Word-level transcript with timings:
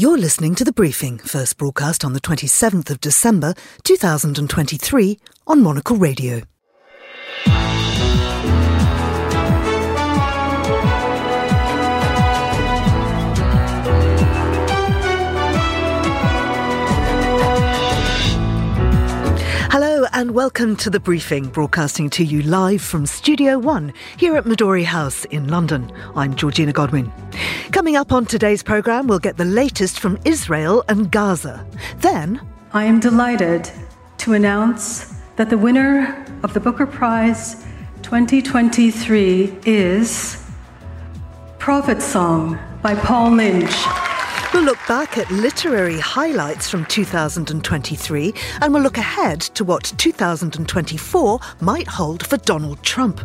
You're 0.00 0.16
listening 0.16 0.54
to 0.54 0.64
The 0.64 0.70
Briefing, 0.70 1.18
first 1.18 1.58
broadcast 1.58 2.04
on 2.04 2.12
the 2.12 2.20
27th 2.20 2.88
of 2.88 3.00
December 3.00 3.54
2023 3.82 5.18
on 5.48 5.60
Monocle 5.60 5.96
Radio. 5.96 6.42
And 20.18 20.32
welcome 20.32 20.74
to 20.74 20.90
The 20.90 20.98
Briefing, 20.98 21.46
broadcasting 21.46 22.10
to 22.10 22.24
you 22.24 22.42
live 22.42 22.82
from 22.82 23.06
Studio 23.06 23.56
One 23.56 23.92
here 24.16 24.36
at 24.36 24.46
Midori 24.46 24.82
House 24.82 25.24
in 25.26 25.46
London. 25.46 25.92
I'm 26.16 26.34
Georgina 26.34 26.72
Godwin. 26.72 27.12
Coming 27.70 27.94
up 27.94 28.10
on 28.10 28.26
today's 28.26 28.60
programme, 28.60 29.06
we'll 29.06 29.20
get 29.20 29.36
the 29.36 29.44
latest 29.44 30.00
from 30.00 30.18
Israel 30.24 30.82
and 30.88 31.08
Gaza. 31.12 31.64
Then, 31.98 32.40
I 32.72 32.82
am 32.82 32.98
delighted 32.98 33.70
to 34.16 34.32
announce 34.32 35.14
that 35.36 35.50
the 35.50 35.58
winner 35.58 36.26
of 36.42 36.52
the 36.52 36.58
Booker 36.58 36.86
Prize 36.86 37.64
2023 38.02 39.58
is 39.66 40.44
Prophet 41.60 42.02
Song 42.02 42.58
by 42.82 42.96
Paul 42.96 43.36
Lynch. 43.36 44.07
We'll 44.54 44.62
look 44.62 44.78
back 44.88 45.18
at 45.18 45.30
literary 45.30 46.00
highlights 46.00 46.70
from 46.70 46.86
2023 46.86 48.34
and 48.62 48.72
we'll 48.72 48.82
look 48.82 48.96
ahead 48.96 49.42
to 49.42 49.62
what 49.62 49.92
2024 49.98 51.40
might 51.60 51.86
hold 51.86 52.26
for 52.26 52.38
Donald 52.38 52.82
Trump. 52.82 53.20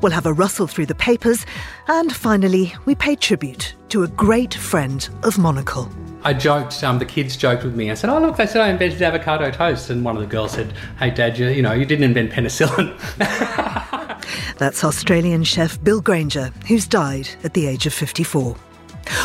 We'll 0.00 0.12
have 0.12 0.24
a 0.24 0.32
rustle 0.32 0.66
through 0.66 0.86
the 0.86 0.94
papers 0.94 1.44
and 1.88 2.14
finally, 2.14 2.74
we 2.86 2.94
pay 2.94 3.16
tribute 3.16 3.74
to 3.90 4.04
a 4.04 4.08
great 4.08 4.54
friend 4.54 5.06
of 5.24 5.36
Monocle. 5.36 5.90
I 6.24 6.32
joked, 6.32 6.82
um, 6.82 6.98
the 6.98 7.04
kids 7.04 7.36
joked 7.36 7.64
with 7.64 7.74
me. 7.74 7.90
I 7.90 7.94
said, 7.94 8.08
"Oh 8.08 8.18
look, 8.18 8.36
they 8.36 8.46
said 8.46 8.62
I 8.62 8.68
invented 8.68 9.02
avocado 9.02 9.50
toast," 9.50 9.90
and 9.90 10.04
one 10.04 10.16
of 10.16 10.22
the 10.22 10.28
girls 10.28 10.52
said, 10.52 10.72
"Hey, 10.98 11.10
Dad, 11.10 11.36
you, 11.36 11.48
you 11.48 11.62
know, 11.62 11.72
you 11.72 11.84
didn't 11.84 12.04
invent 12.04 12.30
penicillin." 12.30 12.96
That's 14.58 14.84
Australian 14.84 15.42
chef 15.42 15.82
Bill 15.82 16.00
Granger, 16.00 16.52
who's 16.68 16.86
died 16.86 17.28
at 17.42 17.54
the 17.54 17.66
age 17.66 17.86
of 17.86 17.92
54. 17.92 18.56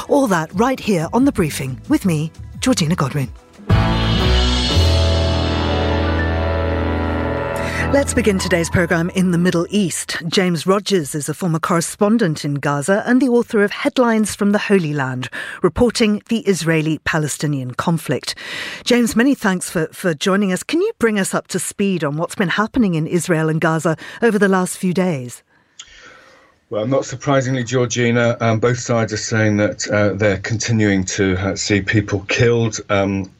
All 0.07 0.27
that 0.27 0.53
right 0.53 0.79
here 0.79 1.07
on 1.13 1.25
the 1.25 1.31
briefing 1.31 1.79
with 1.89 2.05
me, 2.05 2.31
Georgina 2.59 2.95
Godwin. 2.95 3.29
Let's 7.93 8.13
begin 8.13 8.37
today's 8.37 8.69
programme 8.69 9.09
in 9.11 9.31
the 9.31 9.37
Middle 9.37 9.65
East. 9.69 10.21
James 10.27 10.67
Rogers 10.67 11.15
is 11.15 11.29
a 11.29 11.33
former 11.33 11.57
correspondent 11.57 12.43
in 12.43 12.55
Gaza 12.55 13.01
and 13.07 13.21
the 13.21 13.29
author 13.29 13.63
of 13.63 13.71
Headlines 13.71 14.35
from 14.35 14.51
the 14.51 14.59
Holy 14.59 14.93
Land, 14.93 15.29
reporting 15.63 16.21
the 16.27 16.39
Israeli 16.41 16.99
Palestinian 17.05 17.73
conflict. 17.73 18.35
James, 18.83 19.15
many 19.15 19.33
thanks 19.33 19.69
for, 19.69 19.87
for 19.93 20.13
joining 20.13 20.51
us. 20.51 20.63
Can 20.63 20.81
you 20.81 20.91
bring 20.99 21.17
us 21.17 21.33
up 21.33 21.47
to 21.47 21.59
speed 21.59 22.03
on 22.03 22.17
what's 22.17 22.35
been 22.35 22.49
happening 22.49 22.95
in 22.95 23.07
Israel 23.07 23.47
and 23.47 23.61
Gaza 23.61 23.95
over 24.21 24.37
the 24.37 24.49
last 24.49 24.77
few 24.77 24.93
days? 24.93 25.41
Well, 26.69 26.85
not 26.85 27.05
surprisingly, 27.05 27.63
Georgina, 27.63 28.35
um, 28.41 28.59
both 28.59 28.79
sides 28.79 29.13
are 29.13 29.17
saying 29.17 29.55
that 29.55 29.87
uh, 29.87 30.15
they're 30.15 30.39
continuing 30.39 31.05
to 31.05 31.37
uh, 31.37 31.55
see 31.55 31.79
people 31.79 32.25
killed. 32.27 32.81
Um, 32.89 33.31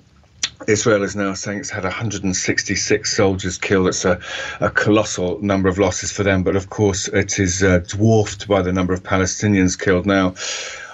Israel 0.66 1.04
is 1.04 1.14
now 1.14 1.34
saying 1.34 1.60
it's 1.60 1.70
had 1.70 1.84
166 1.84 3.18
soldiers 3.18 3.58
killed. 3.58 3.90
It's 3.90 4.06
a, 4.06 4.22
a, 4.62 4.70
colossal 4.70 5.42
number 5.42 5.68
of 5.68 5.78
losses 5.78 6.10
for 6.10 6.24
them, 6.24 6.44
but 6.44 6.56
of 6.56 6.70
course, 6.70 7.10
it 7.10 7.38
is 7.38 7.62
uh, 7.64 7.80
dwarfed 7.80 8.48
by 8.48 8.62
the 8.62 8.72
number 8.72 8.94
of 8.94 9.04
Palestinians 9.04 9.78
killed 9.78 10.06
now. 10.06 10.36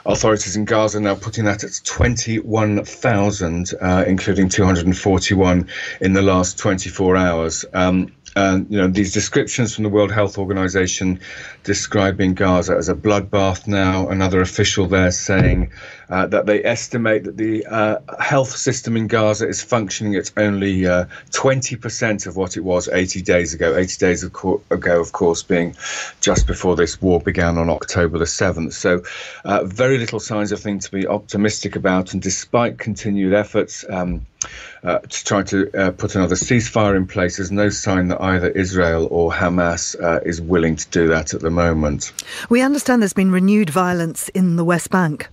Authorities 0.07 0.55
in 0.55 0.65
Gaza 0.65 0.97
are 0.97 1.01
now 1.01 1.15
putting 1.15 1.45
that 1.45 1.63
at 1.63 1.79
21,000, 1.83 3.73
uh, 3.79 4.05
including 4.07 4.49
241 4.49 5.67
in 6.01 6.13
the 6.13 6.21
last 6.23 6.57
24 6.57 7.15
hours. 7.15 7.63
Um, 7.73 8.11
and 8.35 8.69
you 8.69 8.77
know 8.77 8.87
these 8.87 9.13
descriptions 9.13 9.75
from 9.75 9.83
the 9.83 9.89
World 9.89 10.11
Health 10.11 10.37
Organization 10.37 11.19
describing 11.63 12.33
Gaza 12.33 12.75
as 12.75 12.89
a 12.89 12.95
bloodbath 12.95 13.67
now. 13.67 14.07
Another 14.09 14.41
official 14.41 14.87
there 14.87 15.11
saying 15.11 15.71
uh, 16.09 16.27
that 16.27 16.45
they 16.45 16.63
estimate 16.63 17.23
that 17.23 17.37
the 17.37 17.65
uh, 17.65 17.97
health 18.19 18.55
system 18.55 18.97
in 18.97 19.07
Gaza 19.07 19.47
is 19.47 19.61
functioning 19.61 20.15
at 20.15 20.31
only 20.37 20.85
uh, 20.85 21.05
20% 21.31 22.27
of 22.27 22.35
what 22.35 22.57
it 22.57 22.61
was 22.61 22.87
80 22.87 23.21
days 23.21 23.53
ago. 23.53 23.75
80 23.75 23.97
days 23.97 24.23
ago, 24.23 24.61
of 24.69 25.11
course, 25.11 25.43
being 25.43 25.75
just 26.21 26.47
before 26.47 26.75
this 26.75 27.01
war 27.01 27.19
began 27.19 27.57
on 27.57 27.69
October 27.69 28.17
the 28.17 28.25
7th. 28.25 28.73
So, 28.73 29.03
uh, 29.45 29.63
very 29.63 29.97
little 29.97 30.19
signs 30.19 30.51
of 30.51 30.59
things 30.59 30.85
to 30.85 30.91
be 30.91 31.07
optimistic 31.07 31.75
about. 31.75 32.13
And 32.13 32.21
despite 32.21 32.77
continued 32.77 33.33
efforts, 33.33 33.85
um, 33.89 34.25
uh, 34.83 34.99
to 34.99 35.23
try 35.23 35.43
to 35.43 35.71
uh, 35.77 35.91
put 35.91 36.15
another 36.15 36.35
ceasefire 36.35 36.95
in 36.95 37.07
place. 37.07 37.37
There's 37.37 37.51
no 37.51 37.69
sign 37.69 38.07
that 38.09 38.21
either 38.21 38.49
Israel 38.49 39.07
or 39.11 39.31
Hamas 39.31 40.01
uh, 40.01 40.19
is 40.25 40.41
willing 40.41 40.75
to 40.75 40.87
do 40.89 41.07
that 41.07 41.33
at 41.33 41.41
the 41.41 41.51
moment. 41.51 42.11
We 42.49 42.61
understand 42.61 43.01
there's 43.01 43.13
been 43.13 43.31
renewed 43.31 43.69
violence 43.69 44.29
in 44.29 44.55
the 44.55 44.63
West 44.63 44.89
Bank. 44.89 45.27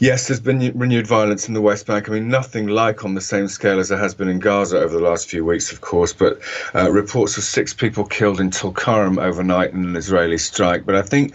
Yes, 0.00 0.26
there's 0.26 0.40
been 0.40 0.76
renewed 0.76 1.06
violence 1.06 1.48
in 1.48 1.54
the 1.54 1.60
West 1.60 1.86
Bank. 1.86 2.08
I 2.08 2.12
mean, 2.12 2.28
nothing 2.28 2.66
like 2.66 3.04
on 3.04 3.14
the 3.14 3.20
same 3.20 3.48
scale 3.48 3.78
as 3.78 3.88
there 3.88 3.98
has 3.98 4.14
been 4.14 4.28
in 4.28 4.40
Gaza 4.40 4.78
over 4.78 4.92
the 4.92 5.04
last 5.04 5.30
few 5.30 5.44
weeks, 5.44 5.70
of 5.72 5.80
course, 5.80 6.12
but 6.12 6.40
uh, 6.74 6.90
reports 6.90 7.38
of 7.38 7.44
six 7.44 7.72
people 7.72 8.04
killed 8.04 8.40
in 8.40 8.50
Tulkarm 8.50 9.18
overnight 9.18 9.72
in 9.72 9.84
an 9.84 9.96
Israeli 9.96 10.38
strike. 10.38 10.84
But 10.84 10.96
I 10.96 11.02
think 11.02 11.34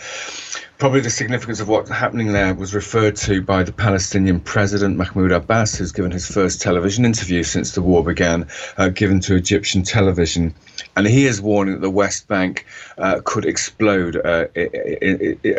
probably 0.82 1.00
the 1.00 1.12
significance 1.12 1.60
of 1.60 1.68
what's 1.68 1.92
happening 1.92 2.32
there 2.32 2.56
was 2.56 2.74
referred 2.74 3.16
to 3.16 3.40
by 3.40 3.62
the 3.62 3.72
Palestinian 3.72 4.40
president 4.40 4.98
Mahmoud 4.98 5.32
Abbas, 5.32 5.76
who's 5.76 5.92
given 5.92 6.10
his 6.10 6.28
first 6.28 6.60
television 6.60 7.06
interview 7.06 7.44
since 7.44 7.74
the 7.74 7.84
war 7.84 8.04
began, 8.04 8.48
uh, 8.78 8.90
given 8.90 9.20
to 9.20 9.36
Egyptian 9.36 9.84
television. 9.84 10.56
And 10.96 11.06
he 11.06 11.28
is 11.28 11.40
warning 11.40 11.76
that 11.76 11.82
the 11.82 11.92
West 11.92 12.28
Bank 12.28 12.66
uh, 12.98 13.22
could 13.24 13.46
explode, 13.46 14.16
uh, 14.16 14.48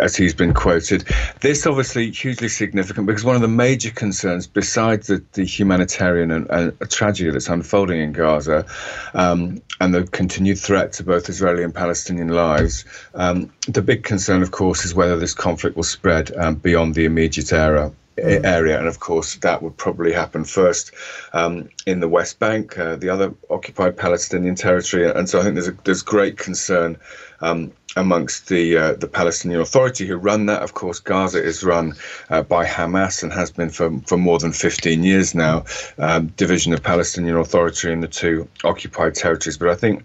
as 0.02 0.16
he's 0.16 0.34
been 0.34 0.54
quoted. 0.54 1.04
This 1.40 1.68
obviously 1.68 2.10
hugely 2.10 2.48
significant 2.48 3.06
because 3.06 3.22
one 3.22 3.36
of 3.36 3.42
the 3.42 3.48
major 3.48 3.92
concerns, 3.92 4.48
besides 4.48 5.06
the, 5.06 5.22
the 5.34 5.44
humanitarian 5.44 6.32
and, 6.32 6.50
and 6.50 6.90
tragedy 6.90 7.30
that's 7.30 7.48
unfolding 7.48 8.00
in 8.00 8.12
Gaza 8.12 8.66
um, 9.14 9.62
and 9.80 9.94
the 9.94 10.02
continued 10.02 10.58
threat 10.58 10.92
to 10.94 11.04
both 11.04 11.28
Israeli 11.28 11.62
and 11.62 11.72
Palestinian 11.72 12.28
lives, 12.28 12.84
um, 13.14 13.52
the 13.68 13.82
big 13.82 14.02
concern, 14.02 14.42
of 14.42 14.50
course, 14.50 14.84
is 14.84 14.96
whether 14.96 15.11
whether 15.12 15.20
this 15.20 15.34
conflict 15.34 15.76
will 15.76 15.82
spread 15.84 16.34
um, 16.38 16.54
beyond 16.54 16.94
the 16.94 17.04
immediate 17.04 17.52
area. 17.52 17.92
Mm. 18.16 18.44
Area 18.44 18.78
and 18.78 18.86
of 18.86 19.00
course 19.00 19.36
that 19.36 19.62
would 19.62 19.74
probably 19.78 20.12
happen 20.12 20.44
first 20.44 20.92
um, 21.32 21.70
in 21.86 22.00
the 22.00 22.08
West 22.08 22.38
Bank, 22.38 22.78
uh, 22.78 22.96
the 22.96 23.08
other 23.08 23.32
occupied 23.48 23.96
Palestinian 23.96 24.54
territory, 24.54 25.10
and 25.10 25.26
so 25.26 25.40
I 25.40 25.42
think 25.42 25.54
there's 25.54 25.68
a, 25.68 25.76
there's 25.84 26.02
great 26.02 26.36
concern 26.36 26.98
um, 27.40 27.72
amongst 27.96 28.48
the 28.48 28.76
uh, 28.76 28.92
the 28.96 29.08
Palestinian 29.08 29.62
Authority 29.62 30.06
who 30.06 30.16
run 30.16 30.44
that. 30.46 30.60
Of 30.60 30.74
course, 30.74 31.00
Gaza 31.00 31.42
is 31.42 31.64
run 31.64 31.94
uh, 32.28 32.42
by 32.42 32.66
Hamas 32.66 33.22
and 33.22 33.32
has 33.32 33.50
been 33.50 33.70
for 33.70 33.98
for 34.06 34.18
more 34.18 34.38
than 34.38 34.52
15 34.52 35.02
years 35.02 35.34
now. 35.34 35.64
Um, 35.96 36.26
division 36.36 36.74
of 36.74 36.82
Palestinian 36.82 37.36
Authority 37.36 37.90
in 37.90 38.00
the 38.00 38.08
two 38.08 38.46
occupied 38.62 39.14
territories, 39.14 39.56
but 39.56 39.70
I 39.70 39.74
think 39.74 40.04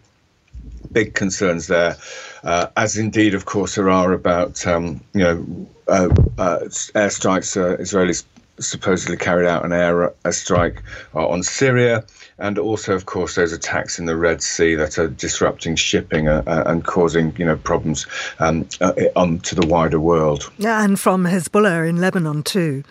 big 0.92 1.14
concerns 1.14 1.68
there, 1.68 1.98
uh, 2.44 2.68
as 2.78 2.98
indeed, 2.98 3.34
of 3.34 3.46
course, 3.46 3.76
there 3.76 3.90
are 3.90 4.14
about 4.14 4.66
um, 4.68 5.02
you 5.14 5.22
know 5.22 5.68
uh, 5.88 6.10
uh, 6.38 6.60
airstrikes. 6.96 7.58
Uh, 7.58 7.78
Israelis 7.78 8.24
supposedly 8.60 9.16
carried 9.18 9.48
out 9.48 9.64
an 9.64 9.72
air 9.72 10.12
strike 10.32 10.82
uh, 11.14 11.28
on 11.28 11.44
Syria, 11.44 12.04
and 12.40 12.58
also, 12.58 12.96
of 12.96 13.06
course, 13.06 13.36
those 13.36 13.54
attacks 13.54 14.00
in 14.00 14.06
the 14.06 14.18
Red 14.18 14.42
Sea 14.42 14.74
that 14.76 14.98
are 14.98 15.08
disrupting 15.08 15.76
shipping 15.76 16.28
uh, 16.28 16.64
and 16.66 16.84
causing 16.84 17.36
you 17.38 17.46
know 17.46 17.58
problems 17.58 18.08
um, 18.40 18.68
on 19.16 19.40
to 19.40 19.56
the 19.56 19.66
wider 19.68 20.00
world. 20.00 20.52
Yeah, 20.58 20.84
and 20.84 21.00
from 21.00 21.26
Hezbollah 21.26 21.88
in 21.88 22.02
Lebanon 22.02 22.44
too. 22.44 22.84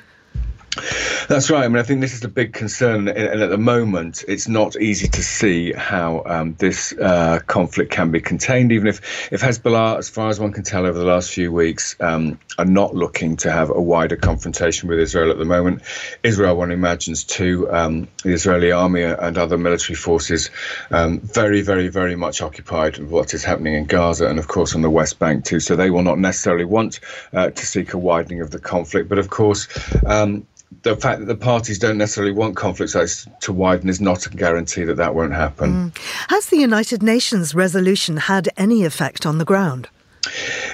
That's 1.29 1.51
right. 1.51 1.65
I 1.65 1.69
mean, 1.69 1.79
I 1.79 1.83
think 1.83 2.01
this 2.01 2.15
is 2.15 2.23
a 2.25 2.29
big 2.29 2.53
concern, 2.53 3.09
and 3.09 3.43
at 3.43 3.51
the 3.51 3.59
moment, 3.59 4.25
it's 4.29 4.49
not 4.49 4.77
easy 4.77 5.09
to 5.09 5.23
see 5.23 5.73
how 5.73 6.23
um, 6.27 6.55
this 6.59 6.93
uh, 6.93 7.41
conflict 7.47 7.91
can 7.91 8.11
be 8.11 8.21
contained. 8.21 8.73
Even 8.73 8.87
if, 8.87 9.33
if 9.33 9.41
Hezbollah, 9.41 9.99
as 9.99 10.09
far 10.09 10.29
as 10.29 10.39
one 10.39 10.53
can 10.53 10.63
tell, 10.63 10.87
over 10.87 10.99
the 10.99 11.05
last 11.05 11.31
few 11.31 11.53
weeks, 11.53 11.97
um, 12.01 12.39
are 12.59 12.65
not 12.65 12.95
looking 12.95 13.37
to 13.37 13.51
have 13.51 13.71
a 13.71 13.81
wider 13.81 14.17
confrontation 14.17 14.89
with 14.89 14.99
Israel 14.99 15.31
at 15.31 15.39
the 15.39 15.45
moment. 15.45 15.83
Israel, 16.23 16.57
one 16.57 16.71
imagines, 16.71 17.25
too, 17.25 17.71
um, 17.71 18.09
the 18.23 18.33
Israeli 18.33 18.71
army 18.71 19.03
and 19.03 19.39
other 19.39 19.59
military 19.59 19.97
forces, 19.97 20.51
um, 20.91 21.21
very, 21.21 21.61
very, 21.61 21.89
very 21.89 22.17
much 22.17 22.41
occupied 22.41 22.99
with 22.99 23.11
what 23.11 23.35
is 23.35 23.45
happening 23.45 23.75
in 23.75 23.87
Gaza 23.87 24.29
and, 24.29 24.39
of 24.39 24.49
course, 24.49 24.75
on 24.75 24.83
the 24.83 24.91
West 24.91 25.19
Bank 25.19 25.45
too. 25.45 25.61
So 25.61 25.77
they 25.77 25.91
will 25.91 26.03
not 26.03 26.19
necessarily 26.19 26.65
want 26.65 27.01
uh, 27.33 27.51
to 27.51 27.67
seek 27.67 27.95
a 27.95 27.99
widening 27.99 28.41
of 28.41 28.51
the 28.51 28.59
conflict, 28.59 29.09
but 29.09 29.19
of 29.19 29.31
course 29.31 29.69
um, 30.07 30.47
the 30.83 30.97
fact 30.97 31.21
that 31.21 31.27
the 31.27 31.37
parties 31.37 31.79
don't 31.79 31.99
necessarily 31.99 32.33
want 32.33 32.57
conflict 32.57 32.93
sites 32.93 33.27
to 33.41 33.53
widen 33.53 33.89
is 33.89 34.01
not 34.01 34.27
a 34.27 34.31
guarantee 34.31 34.85
that 34.85 34.97
that 34.97 35.15
won't 35.15 35.33
happen. 35.33 35.91
Mm. 35.91 35.99
Has 36.29 36.47
the 36.47 36.59
United 36.59 37.03
Nations 37.03 37.55
resolution 37.55 38.17
had 38.17 38.49
any 38.57 38.85
effect 38.85 39.27
on 39.27 39.39
the 39.39 39.45
ground? 39.45 39.89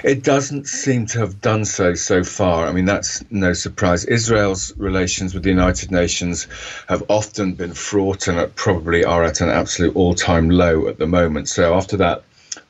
It 0.03 0.23
doesn't 0.23 0.67
seem 0.67 1.05
to 1.07 1.19
have 1.19 1.39
done 1.39 1.65
so 1.65 1.93
so 1.93 2.23
far. 2.23 2.67
I 2.67 2.71
mean, 2.71 2.85
that's 2.85 3.23
no 3.29 3.53
surprise. 3.53 4.03
Israel's 4.05 4.75
relations 4.77 5.33
with 5.33 5.43
the 5.43 5.49
United 5.49 5.91
Nations 5.91 6.47
have 6.89 7.03
often 7.07 7.53
been 7.53 7.73
fraught 7.73 8.27
and 8.27 8.55
probably 8.55 9.05
are 9.05 9.23
at 9.23 9.41
an 9.41 9.49
absolute 9.49 9.95
all 9.95 10.15
time 10.15 10.49
low 10.49 10.87
at 10.87 10.97
the 10.97 11.07
moment. 11.07 11.49
So, 11.49 11.75
after 11.75 11.97
that 11.97 12.23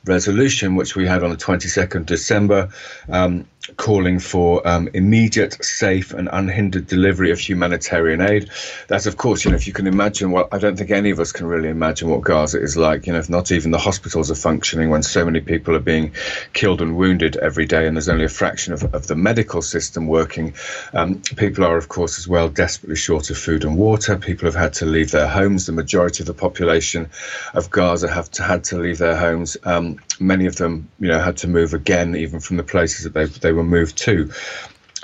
resolution, 0.04 0.76
which 0.76 0.94
we 0.94 1.06
had 1.06 1.22
on 1.22 1.30
the 1.30 1.36
22nd 1.36 2.06
December, 2.06 2.68
um, 3.08 3.46
calling 3.76 4.18
for 4.18 4.66
um, 4.66 4.88
immediate, 4.94 5.62
safe, 5.64 6.12
and 6.12 6.28
unhindered 6.32 6.86
delivery 6.86 7.30
of 7.30 7.38
humanitarian 7.38 8.20
aid. 8.20 8.50
That's, 8.88 9.06
of 9.06 9.16
course, 9.16 9.44
you 9.44 9.50
know, 9.50 9.56
if 9.56 9.66
you 9.66 9.72
can 9.72 9.86
imagine 9.86 10.30
what 10.30 10.48
I 10.52 10.58
don't 10.58 10.76
think 10.76 10.90
any 10.90 11.10
of 11.10 11.20
us 11.20 11.32
can 11.32 11.46
really 11.46 11.68
imagine 11.68 12.08
what 12.10 12.22
Gaza 12.22 12.60
is 12.60 12.76
like. 12.76 13.06
You 13.06 13.12
know, 13.14 13.18
if 13.18 13.30
not 13.30 13.52
even 13.52 13.70
the 13.70 13.78
hospitals 13.78 14.30
are 14.30 14.34
functioning 14.34 14.90
when 14.90 15.02
so 15.02 15.24
many 15.24 15.40
people 15.40 15.74
are 15.74 15.80
being 15.80 16.12
killed 16.52 16.82
and 16.82 16.96
wounded 16.96 17.36
every 17.36 17.66
day, 17.66 17.86
and 17.86 17.96
there's 17.96 18.08
only 18.08 18.24
a 18.24 18.28
fraction 18.28 18.72
of, 18.72 18.94
of 18.94 19.06
the 19.06 19.16
medical 19.16 19.62
system 19.62 20.06
working. 20.06 20.54
Um, 20.92 21.20
people 21.36 21.64
are, 21.64 21.76
of 21.76 21.88
course, 21.88 22.18
as 22.18 22.28
well 22.28 22.48
desperately 22.48 22.96
short 22.96 23.30
of 23.30 23.38
food 23.38 23.64
and 23.64 23.76
water. 23.78 24.16
People 24.16 24.46
have 24.46 24.54
had 24.54 24.74
to 24.74 24.86
leave 24.86 25.10
their 25.10 25.28
homes. 25.28 25.66
The 25.66 25.72
majority 25.72 26.22
of 26.22 26.26
the 26.26 26.34
population 26.34 27.08
of 27.54 27.70
Gaza 27.70 28.12
have 28.12 28.30
to, 28.32 28.42
had 28.42 28.64
to 28.64 28.78
leave 28.78 28.98
their 28.98 29.16
homes. 29.16 29.56
Um, 29.64 29.98
many 30.20 30.46
of 30.46 30.56
them, 30.56 30.88
you 31.00 31.08
know, 31.08 31.18
had 31.18 31.38
to 31.38 31.48
move 31.48 31.72
again, 31.74 32.14
even 32.14 32.40
from 32.40 32.56
the 32.56 32.62
places 32.62 33.04
that 33.04 33.14
they 33.14 33.24
they 33.24 33.53
were 33.54 33.64
moved 33.64 33.96
to. 33.98 34.30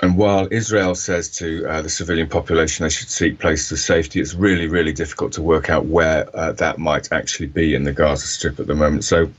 And 0.01 0.17
while 0.17 0.47
Israel 0.49 0.95
says 0.95 1.29
to 1.37 1.67
uh, 1.67 1.81
the 1.83 1.89
civilian 1.89 2.27
population 2.27 2.83
they 2.83 2.89
should 2.89 3.09
seek 3.09 3.39
places 3.39 3.71
of 3.71 3.79
safety, 3.79 4.19
it's 4.19 4.33
really, 4.33 4.67
really 4.67 4.93
difficult 4.93 5.31
to 5.33 5.43
work 5.43 5.69
out 5.69 5.85
where 5.85 6.27
uh, 6.35 6.53
that 6.53 6.79
might 6.79 7.11
actually 7.11 7.47
be 7.47 7.75
in 7.75 7.83
the 7.83 7.91
Gaza 7.91 8.25
Strip 8.25 8.59
at 8.59 8.65
the 8.67 8.73
moment. 8.73 9.03
So 9.03 9.29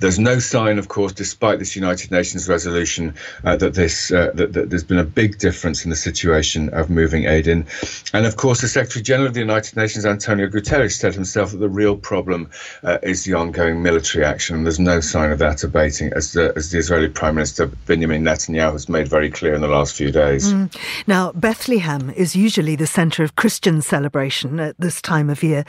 there's 0.00 0.18
no 0.18 0.38
sign, 0.38 0.78
of 0.78 0.88
course, 0.88 1.12
despite 1.12 1.58
this 1.58 1.76
United 1.76 2.10
Nations 2.10 2.48
resolution, 2.48 3.14
uh, 3.44 3.56
that 3.56 3.74
this 3.74 4.10
uh, 4.10 4.30
that, 4.34 4.52
that, 4.52 4.70
there's 4.70 4.84
been 4.84 4.98
a 4.98 5.04
big 5.04 5.38
difference 5.38 5.84
in 5.84 5.90
the 5.90 5.96
situation 5.96 6.68
of 6.70 6.90
moving 6.90 7.24
aid 7.24 7.46
in. 7.46 7.66
And 8.12 8.26
of 8.26 8.36
course, 8.36 8.60
the 8.60 8.68
Secretary 8.68 9.02
General 9.02 9.28
of 9.28 9.34
the 9.34 9.40
United 9.40 9.76
Nations, 9.76 10.04
Antonio 10.04 10.48
Guterres, 10.48 10.98
said 10.98 11.14
himself 11.14 11.52
that 11.52 11.58
the 11.58 11.68
real 11.68 11.96
problem 11.96 12.50
uh, 12.82 12.98
is 13.02 13.24
the 13.24 13.34
ongoing 13.34 13.82
military 13.82 14.24
action. 14.24 14.56
And 14.56 14.66
there's 14.66 14.80
no 14.80 15.00
sign 15.00 15.30
of 15.30 15.38
that 15.38 15.62
abating, 15.62 16.12
as 16.14 16.32
the, 16.32 16.52
as 16.56 16.70
the 16.70 16.78
Israeli 16.78 17.08
Prime 17.08 17.36
Minister 17.36 17.66
Benjamin 17.86 18.22
Netanyahu 18.24 18.72
has 18.72 18.88
made 18.88 19.08
very 19.08 19.30
clear 19.30 19.54
in 19.54 19.60
the 19.60 19.68
last 19.68 19.94
few 19.94 20.10
days. 20.10 20.52
Mm. 20.52 20.74
Now, 21.06 21.32
Bethlehem 21.32 22.10
is 22.10 22.34
usually 22.34 22.76
the 22.76 22.86
centre 22.86 23.22
of 23.22 23.36
Christian 23.36 23.82
celebration 23.82 24.58
at 24.60 24.78
this 24.78 25.00
time 25.00 25.30
of 25.30 25.42
year. 25.42 25.64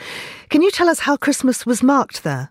Can 0.48 0.62
you 0.62 0.70
tell 0.70 0.88
us 0.88 1.00
how 1.00 1.16
Christmas 1.16 1.64
was 1.64 1.82
marked 1.82 2.24
there? 2.24 2.50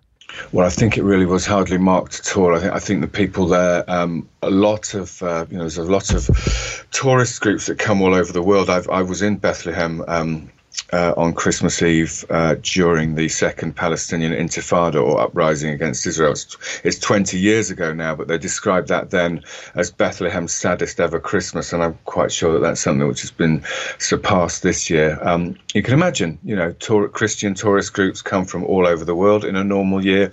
Well, 0.51 0.65
I 0.65 0.69
think 0.69 0.97
it 0.97 1.03
really 1.03 1.25
was 1.25 1.45
hardly 1.45 1.77
marked 1.77 2.19
at 2.19 2.37
all. 2.37 2.55
I 2.55 2.59
think 2.59 2.73
I 2.73 2.79
think 2.79 3.01
the 3.01 3.07
people 3.07 3.47
there, 3.47 3.89
um, 3.89 4.27
a 4.41 4.49
lot 4.49 4.93
of 4.93 5.21
uh, 5.23 5.45
you 5.49 5.57
know, 5.57 5.63
there's 5.63 5.77
a 5.77 5.83
lot 5.83 6.13
of 6.13 6.85
tourist 6.91 7.41
groups 7.41 7.65
that 7.67 7.79
come 7.79 8.01
all 8.01 8.13
over 8.13 8.31
the 8.31 8.41
world. 8.41 8.69
I've, 8.69 8.89
I 8.89 9.01
was 9.01 9.21
in 9.21 9.37
Bethlehem 9.37 10.03
um, 10.07 10.49
uh, 10.93 11.13
on 11.17 11.33
Christmas 11.33 11.81
Eve 11.81 12.23
uh, 12.29 12.55
during 12.61 13.15
the 13.15 13.27
second 13.27 13.75
Palestinian 13.75 14.31
Intifada 14.33 15.01
or 15.03 15.19
uprising 15.19 15.71
against 15.71 16.05
Israel. 16.05 16.31
It's, 16.31 16.57
it's, 16.83 16.99
20 16.99 17.37
years 17.37 17.69
ago 17.69 17.93
now, 17.93 18.15
but 18.15 18.27
they 18.27 18.37
described 18.37 18.87
that 18.87 19.09
then 19.11 19.43
as 19.75 19.91
Bethlehem's 19.91 20.53
saddest 20.53 20.99
ever 20.99 21.19
Christmas, 21.19 21.73
and 21.73 21.83
I'm 21.83 21.97
quite 22.05 22.31
sure 22.31 22.53
that 22.53 22.59
that's 22.59 22.81
something 22.81 23.07
which 23.07 23.21
has 23.21 23.31
been 23.31 23.63
surpassed 23.97 24.63
this 24.63 24.89
year. 24.89 25.19
Um, 25.21 25.57
you 25.73 25.83
can 25.83 25.93
imagine, 25.93 26.39
you 26.43 26.55
know, 26.55 26.71
tour- 26.73 27.09
Christian 27.09 27.53
tourist 27.53 27.93
groups 27.93 28.21
come 28.21 28.45
from 28.45 28.63
all 28.63 28.87
over 28.87 29.03
the 29.03 29.15
world 29.15 29.43
in 29.43 29.55
a 29.55 29.63
normal 29.63 30.03
year. 30.03 30.31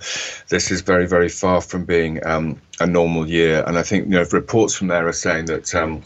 This 0.49 0.71
is 0.71 0.81
very, 0.81 1.07
very 1.07 1.29
far 1.29 1.61
from 1.61 1.85
being 1.85 2.25
um, 2.25 2.61
a 2.79 2.87
normal 2.87 3.27
year, 3.27 3.63
and 3.67 3.77
I 3.77 3.83
think 3.83 4.05
you 4.05 4.11
know 4.11 4.25
reports 4.31 4.75
from 4.75 4.87
there 4.87 5.07
are 5.07 5.13
saying 5.13 5.45
that. 5.45 5.73
Um, 5.75 6.03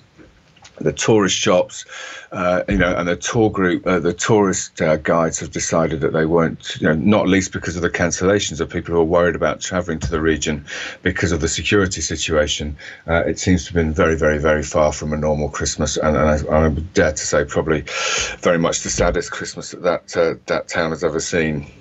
the 0.79 0.93
tourist 0.93 1.35
shops, 1.35 1.85
uh, 2.31 2.63
you 2.67 2.77
know, 2.77 2.95
and 2.95 3.07
the 3.07 3.15
tour 3.15 3.49
group, 3.49 3.85
uh, 3.87 3.99
the 3.99 4.13
tourist 4.13 4.81
uh, 4.81 4.97
guides 4.97 5.39
have 5.39 5.51
decided 5.51 6.01
that 6.01 6.13
they 6.13 6.25
won't, 6.25 6.75
you 6.79 6.87
know, 6.87 6.93
not 6.95 7.27
least 7.27 7.51
because 7.53 7.75
of 7.75 7.81
the 7.81 7.89
cancellations 7.89 8.59
of 8.59 8.69
people 8.69 8.93
who 8.93 9.01
are 9.01 9.05
worried 9.05 9.35
about 9.35 9.59
travelling 9.59 9.99
to 9.99 10.11
the 10.11 10.21
region 10.21 10.65
because 11.01 11.31
of 11.31 11.41
the 11.41 11.47
security 11.47 12.01
situation. 12.01 12.77
Uh, 13.07 13.23
it 13.25 13.39
seems 13.39 13.63
to 13.63 13.69
have 13.69 13.75
been 13.75 13.93
very, 13.93 14.15
very, 14.15 14.37
very 14.37 14.63
far 14.63 14.91
from 14.91 15.13
a 15.13 15.17
normal 15.17 15.49
Christmas, 15.49 15.97
and, 15.97 16.15
and 16.15 16.49
I, 16.49 16.65
I, 16.65 16.69
dare 16.69 17.11
to 17.11 17.25
say 17.25 17.43
probably 17.45 17.83
very 18.39 18.57
much 18.57 18.81
the 18.81 18.89
saddest 18.89 19.31
Christmas 19.31 19.71
that 19.71 19.83
that, 19.83 20.17
uh, 20.17 20.35
that 20.47 20.67
town 20.67 20.91
has 20.91 21.03
ever 21.03 21.19
seen. 21.19 21.71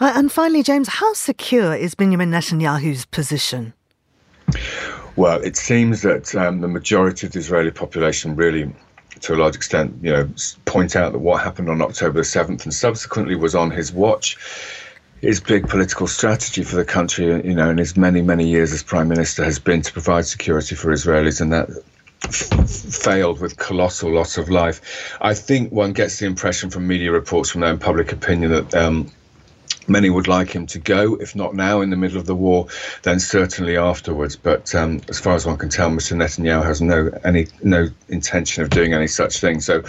Uh, 0.00 0.12
and 0.14 0.32
finally, 0.32 0.62
James, 0.62 0.88
how 0.88 1.12
secure 1.14 1.74
is 1.74 1.94
Benjamin 1.94 2.30
Netanyahu's 2.30 3.04
position? 3.06 3.72
Well, 5.16 5.40
it 5.42 5.56
seems 5.56 6.02
that 6.02 6.34
um, 6.34 6.60
the 6.60 6.68
majority 6.68 7.26
of 7.26 7.32
the 7.32 7.38
Israeli 7.38 7.70
population 7.70 8.34
really 8.34 8.72
to 9.20 9.34
a 9.34 9.36
large 9.36 9.54
extent, 9.54 9.94
you 10.02 10.12
know, 10.12 10.28
point 10.64 10.96
out 10.96 11.12
that 11.12 11.18
what 11.18 11.42
happened 11.42 11.68
on 11.68 11.80
October 11.80 12.18
the 12.18 12.24
7th 12.24 12.64
and 12.64 12.74
subsequently 12.74 13.36
was 13.36 13.54
on 13.54 13.70
his 13.70 13.92
watch. 13.92 14.36
His 15.20 15.38
big 15.38 15.68
political 15.68 16.08
strategy 16.08 16.64
for 16.64 16.74
the 16.74 16.84
country, 16.84 17.26
you 17.26 17.54
know, 17.54 17.70
in 17.70 17.78
his 17.78 17.96
many, 17.96 18.22
many 18.22 18.48
years 18.48 18.72
as 18.72 18.82
prime 18.82 19.06
minister, 19.06 19.44
has 19.44 19.60
been 19.60 19.80
to 19.82 19.92
provide 19.92 20.26
security 20.26 20.74
for 20.74 20.90
Israelis, 20.90 21.40
and 21.40 21.52
that 21.52 21.68
failed 22.68 23.40
with 23.40 23.56
colossal 23.56 24.12
loss 24.12 24.36
of 24.36 24.50
life. 24.50 25.16
I 25.20 25.34
think 25.34 25.70
one 25.70 25.92
gets 25.92 26.18
the 26.18 26.26
impression 26.26 26.70
from 26.70 26.88
media 26.88 27.12
reports 27.12 27.50
from 27.50 27.60
their 27.60 27.70
own 27.70 27.78
public 27.78 28.12
opinion 28.12 28.50
that 28.50 28.74
um, 28.74 29.12
Many 29.88 30.10
would 30.10 30.28
like 30.28 30.50
him 30.50 30.66
to 30.68 30.78
go, 30.78 31.16
if 31.16 31.34
not 31.34 31.54
now 31.54 31.80
in 31.80 31.90
the 31.90 31.96
middle 31.96 32.18
of 32.18 32.26
the 32.26 32.34
war, 32.34 32.66
then 33.02 33.18
certainly 33.20 33.76
afterwards. 33.76 34.36
But 34.36 34.74
um, 34.74 35.00
as 35.08 35.18
far 35.18 35.34
as 35.34 35.46
one 35.46 35.58
can 35.58 35.68
tell, 35.68 35.90
Mr. 35.90 36.16
Netanyahu 36.16 36.64
has 36.64 36.80
no 36.80 37.10
any 37.24 37.46
no 37.62 37.88
intention 38.08 38.62
of 38.62 38.70
doing 38.70 38.92
any 38.92 39.06
such 39.06 39.40
thing. 39.40 39.60
So, 39.60 39.82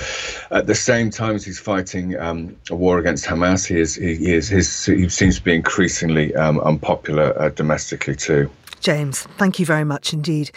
at 0.51 0.67
the 0.67 0.75
same 0.75 1.09
time 1.09 1.35
as 1.35 1.45
he's 1.45 1.59
fighting 1.59 2.17
um, 2.19 2.55
a 2.69 2.75
war 2.75 2.97
against 2.99 3.25
Hamas, 3.25 3.65
he 3.65 3.79
is 3.79 3.95
he, 3.95 4.15
he 4.15 4.33
is 4.33 4.47
his, 4.47 4.85
he 4.85 5.09
seems 5.09 5.37
to 5.37 5.43
be 5.43 5.55
increasingly 5.55 6.35
um, 6.35 6.59
unpopular 6.61 7.39
uh, 7.41 7.49
domestically 7.49 8.15
too. 8.15 8.49
James, 8.83 9.23
thank 9.37 9.59
you 9.59 9.65
very 9.65 9.85
much 9.85 10.11
indeed. 10.11 10.51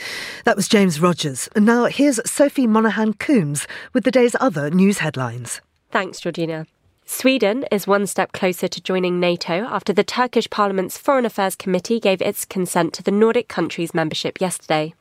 That 0.44 0.56
was 0.56 0.66
James 0.66 1.00
Rogers. 1.00 1.48
And 1.54 1.64
now 1.64 1.84
here's 1.84 2.18
Sophie 2.28 2.66
Monaghan 2.66 3.14
Coombs 3.14 3.68
with 3.92 4.02
the 4.02 4.10
day's 4.10 4.34
other 4.40 4.68
news 4.68 4.98
headlines. 4.98 5.60
Thanks, 5.92 6.18
Georgina. 6.18 6.66
Sweden 7.08 7.64
is 7.70 7.86
one 7.86 8.04
step 8.08 8.32
closer 8.32 8.66
to 8.66 8.80
joining 8.82 9.20
NATO 9.20 9.64
after 9.66 9.92
the 9.92 10.02
Turkish 10.02 10.50
Parliament's 10.50 10.98
Foreign 10.98 11.24
Affairs 11.24 11.54
Committee 11.54 12.00
gave 12.00 12.20
its 12.20 12.44
consent 12.44 12.92
to 12.94 13.02
the 13.02 13.12
Nordic 13.12 13.46
countries' 13.46 13.94
membership 13.94 14.40
yesterday. 14.40 14.92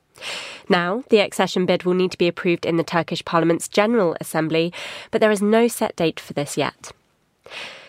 Now, 0.69 1.03
the 1.09 1.17
accession 1.17 1.65
bid 1.65 1.81
will 1.81 1.95
need 1.95 2.11
to 2.11 2.17
be 2.19 2.27
approved 2.27 2.63
in 2.63 2.77
the 2.77 2.83
Turkish 2.83 3.25
Parliament's 3.25 3.67
General 3.67 4.15
Assembly, 4.21 4.71
but 5.09 5.19
there 5.19 5.31
is 5.31 5.41
no 5.41 5.67
set 5.67 5.95
date 5.95 6.19
for 6.19 6.33
this 6.33 6.57
yet. 6.57 6.91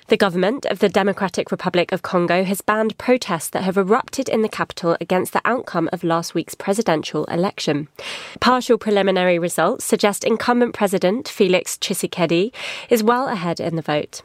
The 0.08 0.16
government 0.16 0.66
of 0.66 0.78
the 0.78 0.88
Democratic 0.88 1.50
Republic 1.50 1.90
of 1.90 2.02
Congo 2.02 2.44
has 2.44 2.60
banned 2.60 2.96
protests 2.96 3.50
that 3.50 3.64
have 3.64 3.76
erupted 3.76 4.28
in 4.28 4.42
the 4.42 4.48
capital 4.48 4.96
against 5.00 5.32
the 5.32 5.40
outcome 5.44 5.88
of 5.92 6.04
last 6.04 6.32
week's 6.32 6.54
presidential 6.54 7.24
election. 7.24 7.88
Partial 8.38 8.78
preliminary 8.78 9.36
results 9.36 9.84
suggest 9.84 10.22
incumbent 10.22 10.74
President 10.74 11.28
Felix 11.28 11.76
Tshisekedi 11.76 12.52
is 12.88 13.02
well 13.02 13.26
ahead 13.26 13.58
in 13.58 13.74
the 13.74 13.82
vote. 13.82 14.22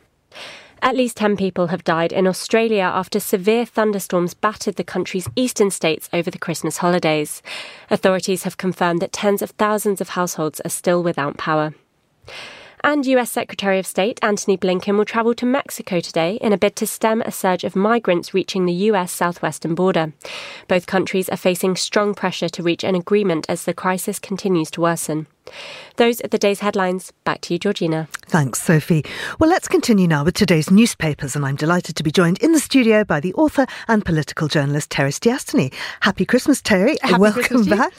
At 0.84 0.96
least 0.96 1.18
10 1.18 1.36
people 1.36 1.68
have 1.68 1.84
died 1.84 2.12
in 2.12 2.28
Australia 2.28 2.84
after 2.84 3.20
severe 3.20 3.66
thunderstorms 3.66 4.36
battered 4.36 4.76
the 4.76 4.84
country's 4.84 5.30
eastern 5.36 5.72
states 5.72 6.10
over 6.14 6.30
the 6.30 6.40
Christmas 6.40 6.78
holidays. 6.78 7.42
Authorities 7.90 8.44
have 8.44 8.58
confirmed 8.58 9.02
that 9.02 9.14
tens 9.14 9.42
of 9.42 9.50
thousands 9.52 10.00
of 10.00 10.10
households 10.10 10.60
are 10.62 10.70
still 10.70 11.02
without 11.02 11.38
power. 11.38 11.74
And 12.84 13.06
US 13.06 13.32
Secretary 13.32 13.78
of 13.78 13.86
State 13.86 14.18
Antony 14.24 14.58
Blinken 14.58 14.98
will 14.98 15.06
travel 15.06 15.36
to 15.36 15.46
Mexico 15.46 16.00
today 16.00 16.40
in 16.42 16.52
a 16.52 16.58
bid 16.58 16.76
to 16.78 16.88
stem 16.88 17.22
a 17.22 17.32
surge 17.32 17.64
of 17.64 17.76
migrants 17.76 18.34
reaching 18.34 18.66
the 18.66 18.74
US 18.90 19.12
southwestern 19.12 19.76
border. 19.76 20.14
Both 20.68 20.88
countries 20.88 21.30
are 21.30 21.38
facing 21.38 21.76
strong 21.76 22.16
pressure 22.16 22.50
to 22.50 22.64
reach 22.64 22.84
an 22.84 22.96
agreement 22.96 23.46
as 23.48 23.66
the 23.66 23.76
crisis 23.76 24.18
continues 24.18 24.72
to 24.72 24.82
worsen. 24.82 25.28
Those 25.98 26.22
are 26.22 26.28
the 26.28 26.38
day's 26.38 26.60
headlines. 26.60 27.12
Back 27.24 27.42
to 27.42 27.54
you, 27.54 27.60
Georgina. 27.60 28.08
Thanks, 28.28 28.62
Sophie. 28.62 29.06
Well, 29.40 29.50
let's 29.50 29.68
continue 29.68 30.08
now 30.08 30.24
with 30.24 30.36
today's 30.36 30.72
newspapers, 30.72 31.36
and 31.36 31.46
I'm 31.46 31.56
delighted 31.56 31.96
to 31.98 32.04
be 32.04 32.12
joined 32.12 32.40
in 32.40 32.54
the 32.54 32.60
studio 32.60 33.04
by 33.04 33.20
the 33.20 33.34
author 33.34 33.66
and 33.88 34.04
political 34.06 34.48
journalist 34.48 34.90
Terry 34.90 35.12
Stiastny. 35.12 35.74
Happy 36.02 36.26
Christmas, 36.26 36.62
Terry. 36.62 36.98
Happy 37.02 37.20
Welcome 37.20 37.44
Christmas 37.44 37.68
back. 37.68 37.94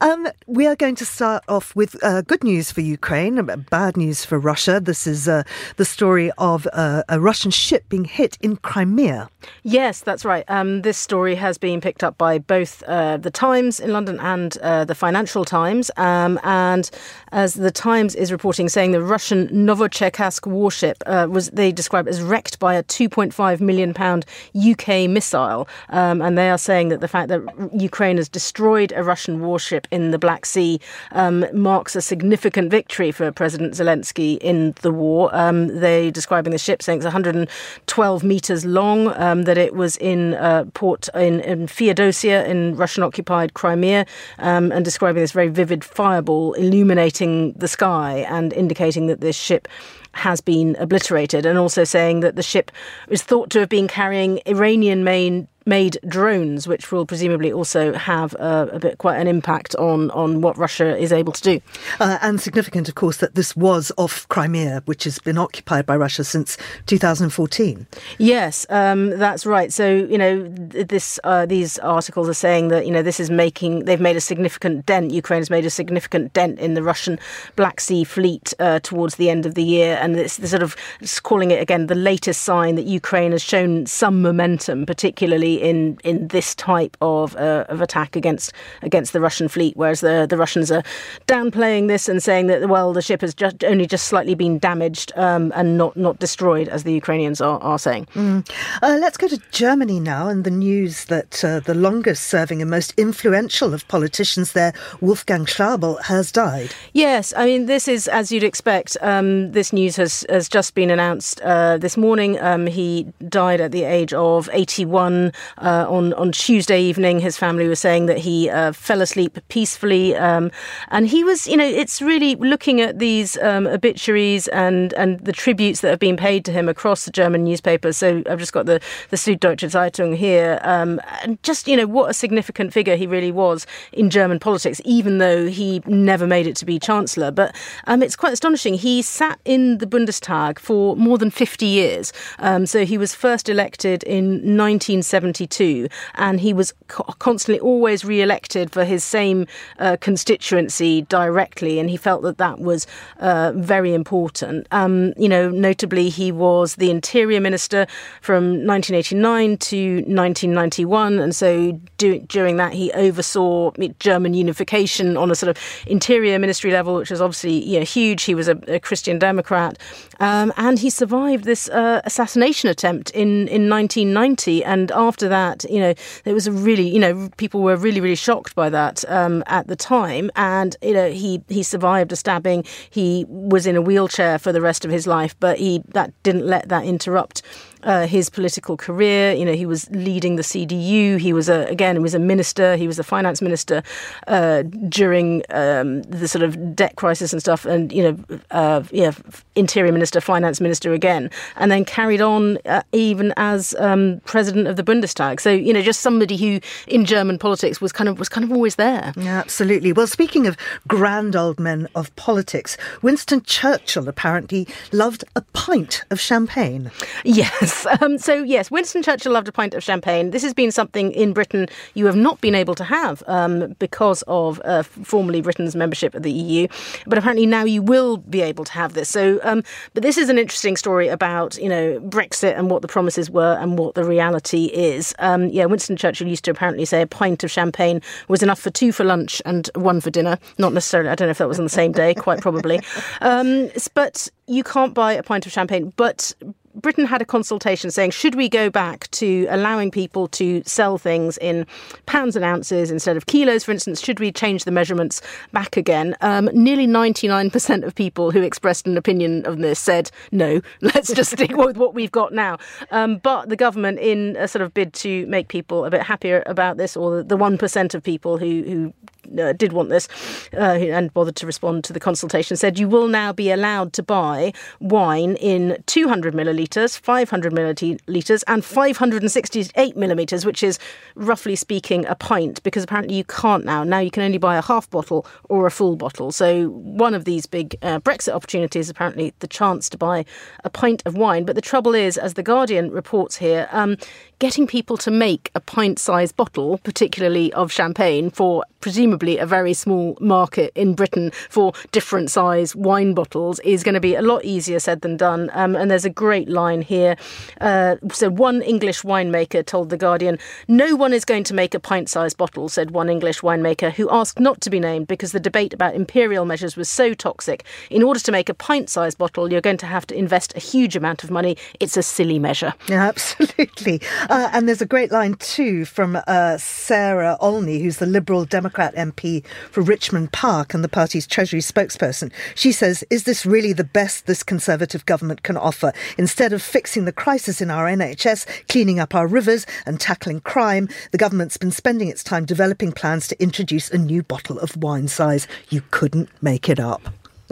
Um, 0.00 0.28
we 0.46 0.66
are 0.66 0.76
going 0.76 0.96
to 0.96 1.04
start 1.04 1.44
off 1.48 1.74
with 1.76 2.02
uh, 2.02 2.22
good 2.22 2.44
news 2.44 2.70
for 2.72 2.80
Ukraine, 2.80 3.44
bad 3.70 3.96
news 3.96 4.24
for 4.24 4.38
Russia. 4.38 4.80
This 4.80 5.06
is 5.06 5.28
uh, 5.28 5.42
the 5.76 5.84
story 5.84 6.30
of 6.38 6.66
uh, 6.72 7.02
a 7.08 7.20
Russian 7.20 7.50
ship 7.50 7.88
being 7.88 8.04
hit 8.04 8.38
in 8.40 8.56
Crimea. 8.56 9.30
Yes, 9.62 10.00
that's 10.00 10.24
right. 10.24 10.44
Um, 10.48 10.82
this 10.82 10.98
story 10.98 11.34
has 11.36 11.58
been 11.58 11.80
picked 11.80 12.04
up 12.04 12.18
by 12.18 12.38
both 12.38 12.82
uh, 12.84 13.16
the 13.16 13.30
Times 13.30 13.80
in 13.80 13.92
London 13.92 14.18
and 14.20 14.56
uh, 14.58 14.84
the 14.84 14.94
Financial 14.94 15.44
Times. 15.44 15.90
Um, 15.96 16.38
and 16.42 16.79
and 16.80 16.90
as 17.32 17.54
the 17.54 17.70
Times 17.70 18.14
is 18.14 18.32
reporting, 18.32 18.68
saying 18.68 18.92
the 18.92 19.02
Russian 19.02 19.48
Novocherkassk 19.48 20.46
warship 20.46 21.02
uh, 21.06 21.26
was 21.30 21.50
they 21.50 21.72
described 21.72 22.08
as 22.08 22.22
wrecked 22.22 22.58
by 22.58 22.74
a 22.74 22.82
2.5 22.82 23.60
million 23.60 23.94
pound 23.94 24.24
UK 24.56 25.08
missile, 25.08 25.68
um, 25.90 26.22
and 26.22 26.36
they 26.38 26.50
are 26.50 26.58
saying 26.58 26.88
that 26.88 27.00
the 27.00 27.08
fact 27.08 27.28
that 27.28 27.40
Ukraine 27.72 28.16
has 28.16 28.28
destroyed 28.28 28.92
a 28.96 29.02
Russian 29.02 29.40
warship 29.40 29.86
in 29.90 30.10
the 30.10 30.18
Black 30.18 30.46
Sea 30.46 30.80
um, 31.12 31.44
marks 31.52 31.94
a 31.94 32.00
significant 32.00 32.70
victory 32.70 33.12
for 33.12 33.30
President 33.30 33.74
Zelensky 33.74 34.38
in 34.38 34.74
the 34.82 34.90
war. 34.90 35.34
Um, 35.34 35.80
they 35.80 36.10
describing 36.10 36.52
the 36.52 36.58
ship 36.58 36.82
saying 36.82 36.98
it's 36.98 37.04
112 37.04 38.24
meters 38.24 38.64
long, 38.64 39.08
um, 39.16 39.42
that 39.42 39.58
it 39.58 39.74
was 39.74 39.96
in 39.98 40.34
uh, 40.34 40.64
port 40.74 41.08
in, 41.14 41.40
in 41.40 41.66
Feodosia 41.66 42.46
in 42.46 42.74
Russian 42.76 43.02
occupied 43.02 43.54
Crimea, 43.54 44.06
um, 44.38 44.72
and 44.72 44.84
describing 44.84 45.22
this 45.22 45.32
very 45.32 45.48
vivid 45.48 45.84
fireball 45.84 46.54
illuminating 46.72 47.52
the 47.52 47.68
sky 47.68 48.24
and 48.28 48.52
indicating 48.52 49.06
that 49.08 49.20
this 49.20 49.36
ship 49.36 49.66
has 50.12 50.40
been 50.40 50.76
obliterated, 50.78 51.46
and 51.46 51.58
also 51.58 51.84
saying 51.84 52.20
that 52.20 52.36
the 52.36 52.42
ship 52.42 52.70
is 53.08 53.22
thought 53.22 53.50
to 53.50 53.60
have 53.60 53.68
been 53.68 53.88
carrying 53.88 54.40
Iranian 54.46 55.04
made 55.04 55.46
made 55.70 55.96
drones, 56.08 56.66
which 56.66 56.90
will 56.90 57.06
presumably 57.06 57.52
also 57.52 57.94
have 57.94 58.34
a, 58.34 58.68
a, 58.72 58.78
bit 58.80 58.98
quite 58.98 59.18
an 59.20 59.28
impact 59.28 59.74
on 59.76 60.10
on 60.10 60.40
what 60.40 60.58
Russia 60.58 60.96
is 60.98 61.12
able 61.12 61.32
to 61.32 61.42
do. 61.42 61.60
Uh, 62.00 62.18
and 62.20 62.40
significant, 62.40 62.88
of 62.88 62.96
course, 62.96 63.18
that 63.18 63.36
this 63.36 63.54
was 63.54 63.92
off 63.96 64.28
Crimea, 64.28 64.82
which 64.86 65.04
has 65.04 65.20
been 65.20 65.38
occupied 65.38 65.86
by 65.86 65.96
Russia 65.96 66.24
since 66.24 66.58
2014. 66.86 67.86
Yes, 68.18 68.66
um, 68.68 69.10
that's 69.10 69.46
right. 69.46 69.72
So 69.72 69.86
you 70.12 70.18
know, 70.18 70.48
this 70.48 71.20
uh, 71.22 71.46
these 71.46 71.78
articles 71.78 72.28
are 72.28 72.40
saying 72.46 72.68
that 72.68 72.84
you 72.84 72.92
know 72.92 73.02
this 73.02 73.20
is 73.20 73.30
making 73.30 73.84
they've 73.84 74.00
made 74.00 74.16
a 74.16 74.20
significant 74.20 74.86
dent. 74.86 75.12
Ukraine 75.12 75.40
has 75.40 75.50
made 75.50 75.64
a 75.64 75.70
significant 75.70 76.32
dent 76.32 76.58
in 76.58 76.74
the 76.74 76.82
Russian 76.82 77.18
Black 77.54 77.80
Sea 77.80 78.02
fleet 78.02 78.52
uh, 78.58 78.80
towards 78.80 79.14
the 79.14 79.30
end 79.30 79.46
of 79.46 79.54
the 79.54 79.62
year, 79.62 79.96
and 80.02 80.16
it's 80.16 80.36
sort 80.50 80.64
of 80.64 80.74
it's 81.00 81.20
calling 81.20 81.52
it 81.52 81.62
again 81.62 81.86
the 81.86 81.94
latest 81.94 82.42
sign 82.42 82.74
that 82.74 82.86
Ukraine 82.86 83.30
has 83.30 83.42
shown 83.42 83.86
some 83.86 84.20
momentum, 84.20 84.84
particularly 84.84 85.59
in 85.60 85.98
in 86.04 86.28
this 86.28 86.54
type 86.54 86.96
of 87.00 87.36
uh, 87.36 87.64
of 87.68 87.80
attack 87.80 88.16
against 88.16 88.52
against 88.82 89.12
the 89.12 89.20
Russian 89.20 89.48
fleet, 89.48 89.76
whereas 89.76 90.00
the 90.00 90.26
the 90.28 90.36
Russians 90.36 90.70
are 90.70 90.82
downplaying 91.26 91.88
this 91.88 92.08
and 92.08 92.22
saying 92.22 92.46
that 92.48 92.68
well 92.68 92.92
the 92.92 93.02
ship 93.02 93.20
has 93.20 93.34
just 93.34 93.62
only 93.64 93.86
just 93.86 94.06
slightly 94.06 94.34
been 94.34 94.58
damaged 94.58 95.12
um, 95.16 95.52
and 95.54 95.76
not 95.76 95.96
not 95.96 96.18
destroyed, 96.18 96.68
as 96.68 96.84
the 96.84 96.92
Ukrainians 96.92 97.40
are, 97.40 97.60
are 97.60 97.78
saying. 97.78 98.06
Mm. 98.14 98.48
Uh, 98.82 98.98
let's 99.00 99.16
go 99.16 99.28
to 99.28 99.40
Germany 99.50 100.00
now, 100.00 100.28
and 100.28 100.44
the 100.44 100.50
news 100.50 101.06
that 101.06 101.44
uh, 101.44 101.60
the 101.60 101.74
longest 101.74 102.24
serving 102.24 102.62
and 102.62 102.70
most 102.70 102.94
influential 102.96 103.74
of 103.74 103.86
politicians 103.88 104.52
there, 104.52 104.72
Wolfgang 105.00 105.44
Schäuble, 105.44 106.00
has 106.02 106.32
died. 106.32 106.70
Yes, 106.92 107.32
I 107.36 107.44
mean 107.46 107.66
this 107.66 107.88
is 107.88 108.08
as 108.08 108.32
you'd 108.32 108.44
expect. 108.44 108.96
Um, 109.00 109.52
this 109.52 109.72
news 109.72 109.96
has 109.96 110.24
has 110.28 110.48
just 110.48 110.74
been 110.74 110.90
announced 110.90 111.40
uh, 111.42 111.78
this 111.78 111.96
morning. 111.96 112.40
Um, 112.40 112.66
he 112.66 113.06
died 113.28 113.60
at 113.60 113.72
the 113.72 113.84
age 113.84 114.12
of 114.12 114.48
81 114.52 115.32
uh, 115.58 115.86
on 115.88 116.12
on 116.14 116.32
Tuesday 116.32 116.80
evening. 116.80 117.20
His 117.20 117.36
family 117.36 117.68
was 117.68 117.80
saying 117.80 118.06
that 118.06 118.18
he 118.18 118.48
uh, 118.50 118.72
fell 118.72 119.00
asleep 119.00 119.38
peacefully, 119.48 120.16
um, 120.16 120.50
and 120.88 121.06
he 121.06 121.24
was, 121.24 121.46
you 121.46 121.56
know, 121.56 121.64
it's 121.66 122.00
really 122.02 122.36
looking 122.36 122.80
at 122.80 122.98
these 122.98 123.38
um, 123.38 123.66
obituaries 123.66 124.48
and 124.48 124.92
and 124.94 125.20
the 125.20 125.32
tributes 125.32 125.80
that 125.80 125.90
have 125.90 125.98
been 125.98 126.16
paid 126.16 126.44
to 126.44 126.52
him 126.52 126.68
across 126.68 127.04
the 127.04 127.10
German 127.10 127.44
newspapers. 127.44 127.96
So 127.96 128.22
I've 128.28 128.38
just 128.38 128.52
got 128.52 128.66
the 128.66 128.80
the 129.10 129.16
Süddeutsche 129.16 129.70
Zeitung 129.70 130.16
here, 130.16 130.60
um, 130.62 131.00
and 131.22 131.42
just 131.42 131.68
you 131.68 131.76
know 131.76 131.86
what 131.86 132.10
a 132.10 132.14
significant 132.14 132.72
figure 132.72 132.96
he 132.96 133.06
really 133.06 133.32
was 133.32 133.66
in 133.92 134.10
German 134.10 134.38
politics, 134.38 134.80
even 134.84 135.18
though 135.18 135.48
he 135.48 135.82
never 135.86 136.26
made 136.26 136.46
it 136.46 136.56
to 136.56 136.64
be 136.64 136.78
chancellor. 136.78 137.30
But 137.30 137.54
um, 137.86 138.02
it's 138.02 138.16
quite 138.16 138.32
astonishing. 138.32 138.74
He 138.74 139.02
sat 139.02 139.40
in 139.44 139.78
the 139.78 139.86
Bundestag 139.86 140.58
for 140.58 140.96
more 140.96 141.18
than 141.18 141.30
50 141.30 141.66
years. 141.66 142.12
Um, 142.38 142.66
so 142.66 142.84
he 142.84 142.98
was 142.98 143.14
first 143.14 143.48
elected 143.48 144.02
in 144.04 144.56
1970. 144.56 145.29
1972, 145.30 145.88
and 146.14 146.40
he 146.40 146.52
was 146.52 146.72
co- 146.88 147.04
constantly 147.18 147.60
always 147.60 148.04
re-elected 148.04 148.72
for 148.72 148.84
his 148.84 149.04
same 149.04 149.46
uh, 149.78 149.96
constituency 150.00 151.02
directly, 151.02 151.78
and 151.78 151.90
he 151.90 151.96
felt 151.96 152.22
that 152.22 152.38
that 152.38 152.58
was 152.58 152.86
uh, 153.18 153.52
very 153.54 153.94
important. 153.94 154.66
Um, 154.70 155.12
you 155.16 155.28
know, 155.28 155.50
notably, 155.50 156.08
he 156.08 156.32
was 156.32 156.76
the 156.76 156.90
interior 156.90 157.40
minister 157.40 157.86
from 158.20 158.66
1989 158.66 159.56
to 159.58 159.94
1991, 160.06 161.18
and 161.18 161.34
so 161.34 161.72
do, 161.98 162.18
during 162.20 162.56
that 162.56 162.72
he 162.72 162.92
oversaw 162.92 163.70
German 163.98 164.34
unification 164.34 165.16
on 165.16 165.30
a 165.30 165.34
sort 165.34 165.48
of 165.48 165.62
interior 165.86 166.38
ministry 166.38 166.70
level, 166.70 166.96
which 166.96 167.10
was 167.10 167.20
obviously 167.20 167.64
you 167.64 167.78
know, 167.78 167.84
huge. 167.84 168.24
He 168.24 168.34
was 168.34 168.48
a, 168.48 168.58
a 168.66 168.80
Christian 168.80 169.18
Democrat, 169.18 169.78
um, 170.18 170.52
and 170.56 170.78
he 170.78 170.90
survived 170.90 171.44
this 171.44 171.68
uh, 171.68 172.00
assassination 172.04 172.68
attempt 172.68 173.10
in 173.10 173.48
in 173.48 173.68
1990, 173.68 174.64
and 174.64 174.90
after 174.92 175.19
after 175.20 175.28
that, 175.28 175.70
you 175.70 175.80
know, 175.80 175.92
it 176.24 176.32
was 176.32 176.46
a 176.46 176.52
really, 176.52 176.88
you 176.88 176.98
know, 176.98 177.28
people 177.36 177.60
were 177.60 177.76
really, 177.76 178.00
really 178.00 178.14
shocked 178.14 178.54
by 178.54 178.70
that 178.70 179.04
um, 179.08 179.44
at 179.46 179.66
the 179.66 179.76
time. 179.76 180.30
And 180.34 180.74
you 180.80 180.94
know, 180.94 181.10
he 181.10 181.42
he 181.48 181.62
survived 181.62 182.10
a 182.12 182.16
stabbing. 182.16 182.64
He 182.88 183.26
was 183.28 183.66
in 183.66 183.76
a 183.76 183.82
wheelchair 183.82 184.38
for 184.38 184.50
the 184.52 184.62
rest 184.62 184.84
of 184.84 184.90
his 184.90 185.06
life, 185.06 185.36
but 185.38 185.58
he 185.58 185.82
that 185.88 186.10
didn't 186.22 186.46
let 186.46 186.68
that 186.70 186.84
interrupt 186.84 187.42
uh, 187.82 188.06
his 188.06 188.30
political 188.30 188.76
career. 188.76 189.32
You 189.32 189.44
know, 189.44 189.54
he 189.54 189.66
was 189.66 189.90
leading 189.90 190.36
the 190.36 190.42
CDU. 190.42 191.18
He 191.18 191.32
was 191.32 191.48
a, 191.48 191.66
again, 191.66 191.96
he 191.96 192.02
was 192.02 192.14
a 192.14 192.18
minister. 192.18 192.76
He 192.76 192.86
was 192.86 192.98
a 192.98 193.04
finance 193.04 193.40
minister 193.42 193.82
uh, 194.26 194.62
during 194.88 195.42
um, 195.50 196.02
the 196.02 196.28
sort 196.28 196.42
of 196.42 196.74
debt 196.74 196.96
crisis 196.96 197.32
and 197.32 197.40
stuff. 197.40 197.64
And 197.64 197.92
you 197.92 198.02
know, 198.02 198.38
uh, 198.50 198.82
yeah, 198.90 199.12
interior 199.54 199.92
minister, 199.92 200.20
finance 200.20 200.60
minister 200.60 200.92
again, 200.92 201.30
and 201.56 201.70
then 201.70 201.84
carried 201.84 202.20
on 202.20 202.58
uh, 202.66 202.82
even 202.92 203.32
as 203.36 203.74
um, 203.78 204.20
president 204.24 204.66
of 204.66 204.76
the 204.76 204.82
Bundestag. 204.82 205.40
So 205.40 205.50
you 205.50 205.72
know, 205.72 205.82
just 205.82 206.00
somebody 206.00 206.36
who 206.36 206.60
in 206.86 207.04
German 207.04 207.38
politics 207.38 207.80
was 207.80 207.92
kind 207.92 208.08
of 208.08 208.18
was 208.18 208.28
kind 208.28 208.44
of 208.44 208.52
always 208.52 208.76
there. 208.76 209.12
Yeah, 209.16 209.38
absolutely. 209.38 209.92
Well, 209.92 210.06
speaking 210.06 210.46
of 210.46 210.56
grand 210.88 211.36
old 211.36 211.58
men 211.58 211.88
of 211.94 212.14
politics, 212.16 212.76
Winston 213.02 213.42
Churchill 213.42 214.08
apparently 214.08 214.66
loved 214.92 215.24
a 215.36 215.42
pint 215.52 216.04
of 216.10 216.20
champagne. 216.20 216.90
Yes. 217.24 217.69
Yes. 217.70 217.86
Um, 218.00 218.18
so, 218.18 218.42
yes, 218.42 218.70
Winston 218.70 219.02
Churchill 219.02 219.32
loved 219.32 219.48
a 219.48 219.52
pint 219.52 219.74
of 219.74 219.82
champagne. 219.82 220.30
This 220.30 220.42
has 220.42 220.54
been 220.54 220.70
something 220.70 221.12
in 221.12 221.32
Britain 221.32 221.66
you 221.94 222.06
have 222.06 222.16
not 222.16 222.40
been 222.40 222.54
able 222.54 222.74
to 222.76 222.84
have 222.84 223.22
um, 223.26 223.74
because 223.78 224.22
of 224.26 224.60
uh, 224.64 224.82
formerly 224.82 225.42
Britain's 225.42 225.76
membership 225.76 226.14
of 226.14 226.22
the 226.22 226.32
EU. 226.32 226.66
But 227.06 227.18
apparently 227.18 227.46
now 227.46 227.64
you 227.64 227.82
will 227.82 228.18
be 228.18 228.40
able 228.40 228.64
to 228.64 228.72
have 228.72 228.94
this. 228.94 229.08
So, 229.08 229.40
um, 229.42 229.62
but 229.92 230.02
this 230.02 230.16
is 230.16 230.28
an 230.28 230.38
interesting 230.38 230.76
story 230.76 231.08
about, 231.08 231.58
you 231.58 231.68
know, 231.68 232.00
Brexit 232.00 232.56
and 232.56 232.70
what 232.70 232.80
the 232.80 232.88
promises 232.88 233.28
were 233.30 233.58
and 233.60 233.78
what 233.78 233.96
the 233.96 234.04
reality 234.04 234.66
is. 234.66 235.14
Um, 235.18 235.48
yeah, 235.48 235.66
Winston 235.66 235.96
Churchill 235.96 236.28
used 236.28 236.44
to 236.44 236.52
apparently 236.52 236.84
say 236.84 237.02
a 237.02 237.06
pint 237.06 237.44
of 237.44 237.50
champagne 237.50 238.00
was 238.28 238.42
enough 238.42 238.60
for 238.60 238.70
two 238.70 238.92
for 238.92 239.04
lunch 239.04 239.42
and 239.44 239.68
one 239.74 240.00
for 240.00 240.10
dinner. 240.10 240.38
Not 240.58 240.72
necessarily, 240.72 241.10
I 241.10 241.16
don't 241.16 241.26
know 241.26 241.32
if 241.32 241.38
that 241.38 241.48
was 241.48 241.58
on 241.58 241.66
the 241.66 241.70
same 241.70 241.92
day, 241.92 242.14
quite 242.14 242.40
probably. 242.40 242.80
Um, 243.22 243.70
but 243.94 244.28
you 244.46 244.64
can't 244.64 244.94
buy 244.94 245.12
a 245.12 245.22
pint 245.22 245.46
of 245.46 245.52
champagne. 245.52 245.92
But 245.96 246.34
Britain 246.74 247.04
had 247.04 247.20
a 247.20 247.24
consultation 247.24 247.90
saying, 247.90 248.10
should 248.10 248.34
we 248.34 248.48
go 248.48 248.70
back 248.70 249.10
to 249.10 249.46
allowing 249.50 249.90
people 249.90 250.28
to 250.28 250.62
sell 250.64 250.98
things 250.98 251.36
in 251.38 251.66
pounds 252.06 252.36
and 252.36 252.44
ounces 252.44 252.90
instead 252.90 253.16
of 253.16 253.26
kilos, 253.26 253.64
for 253.64 253.72
instance? 253.72 254.00
Should 254.00 254.20
we 254.20 254.30
change 254.30 254.64
the 254.64 254.70
measurements 254.70 255.20
back 255.52 255.76
again? 255.76 256.16
Um, 256.20 256.48
nearly 256.52 256.86
99% 256.86 257.84
of 257.84 257.94
people 257.94 258.30
who 258.30 258.42
expressed 258.42 258.86
an 258.86 258.96
opinion 258.96 259.46
on 259.46 259.60
this 259.60 259.78
said, 259.78 260.10
no, 260.30 260.60
let's 260.80 261.12
just 261.12 261.32
stick 261.32 261.56
with 261.56 261.76
what 261.76 261.94
we've 261.94 262.12
got 262.12 262.32
now. 262.32 262.58
Um, 262.90 263.18
but 263.18 263.48
the 263.48 263.56
government, 263.56 263.98
in 263.98 264.36
a 264.36 264.46
sort 264.46 264.62
of 264.62 264.72
bid 264.72 264.92
to 264.94 265.26
make 265.26 265.48
people 265.48 265.84
a 265.84 265.90
bit 265.90 266.02
happier 266.02 266.42
about 266.46 266.76
this, 266.76 266.96
or 266.96 267.22
the 267.22 267.36
1% 267.36 267.94
of 267.94 268.02
people 268.02 268.38
who, 268.38 268.62
who 268.62 268.94
uh, 269.38 269.52
did 269.52 269.72
want 269.72 269.88
this 269.88 270.08
uh, 270.54 270.56
and 270.56 271.12
bothered 271.14 271.36
to 271.36 271.46
respond 271.46 271.84
to 271.84 271.92
the 271.92 272.00
consultation 272.00 272.56
said 272.56 272.78
you 272.78 272.88
will 272.88 273.08
now 273.08 273.32
be 273.32 273.50
allowed 273.50 273.92
to 273.92 274.02
buy 274.02 274.52
wine 274.80 275.36
in 275.36 275.82
200 275.86 276.34
millilitres, 276.34 276.98
500 276.98 277.52
millilitres, 277.52 278.44
and 278.46 278.64
568 278.64 279.96
millimetres, 279.96 280.44
which 280.44 280.62
is 280.62 280.78
roughly 281.14 281.56
speaking 281.56 282.04
a 282.06 282.14
pint, 282.14 282.62
because 282.62 282.84
apparently 282.84 283.16
you 283.16 283.24
can't 283.24 283.64
now. 283.64 283.84
Now 283.84 283.98
you 283.98 284.10
can 284.10 284.22
only 284.22 284.38
buy 284.38 284.56
a 284.56 284.62
half 284.62 284.88
bottle 284.90 285.26
or 285.48 285.66
a 285.66 285.70
full 285.70 285.96
bottle. 285.96 286.32
So 286.32 286.68
one 286.68 287.14
of 287.14 287.24
these 287.24 287.46
big 287.46 287.76
uh, 287.82 288.00
Brexit 288.00 288.34
opportunities 288.34 288.88
apparently 288.88 289.34
the 289.40 289.48
chance 289.48 289.88
to 289.90 289.98
buy 289.98 290.24
a 290.64 290.70
pint 290.70 291.02
of 291.06 291.16
wine. 291.16 291.44
But 291.44 291.54
the 291.54 291.62
trouble 291.62 291.94
is, 291.94 292.16
as 292.16 292.34
the 292.34 292.42
Guardian 292.42 292.90
reports 292.90 293.36
here, 293.36 293.68
um, 293.72 293.96
getting 294.38 294.66
people 294.66 294.96
to 294.96 295.10
make 295.10 295.50
a 295.54 295.60
pint-sized 295.60 296.36
bottle, 296.36 296.78
particularly 296.78 297.52
of 297.52 297.70
champagne, 297.70 298.30
for 298.30 298.64
presumably 298.80 299.09
presumably 299.10 299.38
a 299.38 299.46
very 299.46 299.74
small 299.74 300.16
market 300.20 300.70
in 300.76 300.94
Britain 300.94 301.32
for 301.48 301.72
different 301.90 302.30
size 302.30 302.76
wine 302.76 303.12
bottles, 303.12 303.58
is 303.60 303.82
going 303.82 303.94
to 303.94 304.00
be 304.00 304.14
a 304.14 304.22
lot 304.22 304.44
easier 304.44 304.78
said 304.78 305.00
than 305.00 305.16
done. 305.16 305.50
Um, 305.52 305.74
and 305.74 305.90
there's 305.90 306.04
a 306.04 306.10
great 306.10 306.48
line 306.48 306.80
here. 306.80 307.16
Uh, 307.60 307.96
so, 308.12 308.30
one 308.30 308.62
English 308.62 309.02
winemaker 309.02 309.66
told 309.66 309.90
The 309.90 309.96
Guardian, 309.96 310.38
No 310.68 310.94
one 310.94 311.12
is 311.12 311.24
going 311.24 311.42
to 311.44 311.54
make 311.54 311.74
a 311.74 311.80
pint 311.80 312.08
sized 312.08 312.36
bottle, 312.36 312.68
said 312.68 312.92
one 312.92 313.08
English 313.08 313.40
winemaker 313.40 313.90
who 313.92 314.08
asked 314.10 314.38
not 314.38 314.60
to 314.60 314.70
be 314.70 314.78
named 314.78 315.08
because 315.08 315.32
the 315.32 315.40
debate 315.40 315.72
about 315.72 315.96
imperial 315.96 316.44
measures 316.44 316.76
was 316.76 316.88
so 316.88 317.12
toxic. 317.12 317.64
In 317.90 318.04
order 318.04 318.20
to 318.20 318.30
make 318.30 318.48
a 318.48 318.54
pint 318.54 318.88
sized 318.88 319.18
bottle, 319.18 319.50
you're 319.50 319.60
going 319.60 319.78
to 319.78 319.86
have 319.86 320.06
to 320.06 320.14
invest 320.14 320.56
a 320.56 320.60
huge 320.60 320.94
amount 320.94 321.24
of 321.24 321.32
money. 321.32 321.56
It's 321.80 321.96
a 321.96 322.02
silly 322.02 322.38
measure. 322.38 322.74
Yeah, 322.86 323.08
absolutely. 323.08 324.00
Uh, 324.28 324.50
and 324.52 324.68
there's 324.68 324.82
a 324.82 324.86
great 324.86 325.10
line 325.10 325.34
too 325.34 325.84
from 325.84 326.16
uh, 326.28 326.58
Sarah 326.58 327.36
Olney, 327.40 327.80
who's 327.80 327.96
the 327.96 328.06
Liberal 328.06 328.44
Democrat 328.44 328.94
MP 329.00 329.44
for 329.70 329.80
Richmond 329.80 330.32
Park 330.32 330.74
and 330.74 330.84
the 330.84 330.88
party's 330.88 331.26
Treasury 331.26 331.60
spokesperson. 331.60 332.32
She 332.54 332.72
says, 332.72 333.04
Is 333.10 333.24
this 333.24 333.46
really 333.46 333.72
the 333.72 333.84
best 333.84 334.26
this 334.26 334.42
Conservative 334.42 335.06
government 335.06 335.42
can 335.42 335.56
offer? 335.56 335.92
Instead 336.18 336.52
of 336.52 336.62
fixing 336.62 337.04
the 337.04 337.12
crisis 337.12 337.60
in 337.60 337.70
our 337.70 337.86
NHS, 337.86 338.66
cleaning 338.68 339.00
up 339.00 339.14
our 339.14 339.26
rivers, 339.26 339.66
and 339.86 340.00
tackling 340.00 340.40
crime, 340.40 340.88
the 341.12 341.18
government's 341.18 341.56
been 341.56 341.70
spending 341.70 342.08
its 342.08 342.22
time 342.22 342.44
developing 342.44 342.92
plans 342.92 343.26
to 343.28 343.42
introduce 343.42 343.90
a 343.90 343.98
new 343.98 344.22
bottle 344.22 344.58
of 344.58 344.76
wine 344.76 345.08
size. 345.08 345.46
You 345.68 345.82
couldn't 345.90 346.28
make 346.42 346.68
it 346.68 346.78
up. 346.78 347.02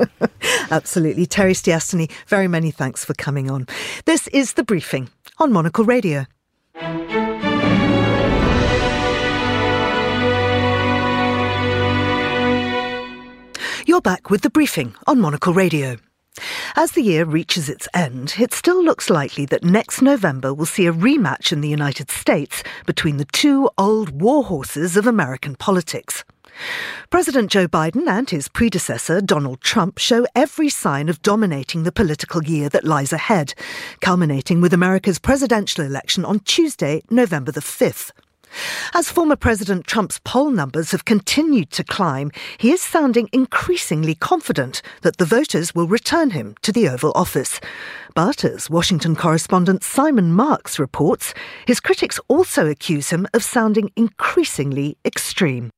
Absolutely. 0.71 1.27
Terry 1.27 1.55
Stiastny, 1.55 2.11
very 2.27 2.49
many 2.49 2.71
thanks 2.71 3.05
for 3.05 3.15
coming 3.15 3.51
on. 3.51 3.67
This 4.05 4.29
is 4.29 4.55
The 4.55 4.63
Briefing 4.63 5.09
on 5.39 5.53
Monocle 5.53 5.85
Radio. 5.85 6.27
You're 13.99 14.15
back 14.15 14.31
with 14.31 14.43
The 14.43 14.51
Briefing 14.51 14.95
on 15.09 15.19
Monocle 15.19 15.53
Radio. 15.53 15.97
As 16.77 16.93
the 16.93 17.03
year 17.03 17.25
reaches 17.25 17.69
its 17.69 17.89
end, 17.93 18.37
it 18.39 18.53
still 18.53 18.81
looks 18.81 19.11
likely 19.11 19.45
that 19.47 19.65
next 19.65 20.03
November 20.03 20.55
will 20.55 20.67
see 20.67 20.87
a 20.87 20.93
rematch 20.93 21.51
in 21.51 21.63
the 21.63 21.69
United 21.69 22.09
States 22.09 22.63
between 22.87 23.17
the 23.17 23.25
two 23.25 23.69
old 23.77 24.21
war 24.21 24.45
horses 24.45 24.97
of 24.97 25.09
American 25.09 25.57
politics. 25.57 26.23
President 27.11 27.51
Joe 27.51 27.67
Biden 27.67 28.07
and 28.07 28.31
his 28.31 28.47
predecessor, 28.47 29.21
Donald 29.21 29.63
Trump, 29.63 29.99
show 29.99 30.29
every 30.33 30.69
sign 30.69 31.09
of 31.09 31.21
dominating 31.23 31.83
the 31.83 31.91
political 31.91 32.45
year 32.45 32.69
that 32.69 32.85
lies 32.85 33.13
ahead, 33.13 33.53
culminating 34.01 34.61
with 34.61 34.73
America's 34.73 35.19
presidential 35.19 35.85
election 35.85 36.25
on 36.25 36.39
Tuesday, 36.39 37.03
November 37.11 37.51
the 37.51 37.59
5th. 37.59 38.13
As 38.95 39.11
former 39.11 39.37
President 39.37 39.87
Trump's 39.87 40.21
poll 40.25 40.51
numbers 40.51 40.91
have 40.91 41.05
continued 41.05 41.71
to 41.73 41.85
climb, 41.85 42.31
he 42.59 42.71
is 42.71 42.81
sounding 42.81 43.29
increasingly 43.33 44.15
confident 44.15 44.83
that 45.03 45.19
the 45.19 45.25
voters 45.25 45.75
will 45.75 45.87
return 45.87 46.31
him 46.31 46.55
to 46.63 46.73
the 46.73 46.89
Oval 46.89 47.13
Office. 47.15 47.61
But 48.15 48.45
as 48.45 48.71
Washington 48.71 49.15
correspondent 49.15 49.83
Simon 49.85 50.33
Marks 50.33 50.79
reports, 50.79 51.35
his 51.67 51.81
critics 51.81 52.19
also 52.29 52.67
accuse 52.67 53.11
him 53.11 53.27
of 53.35 53.45
sounding 53.45 53.91
increasingly 53.97 54.97
extreme. 55.05 55.71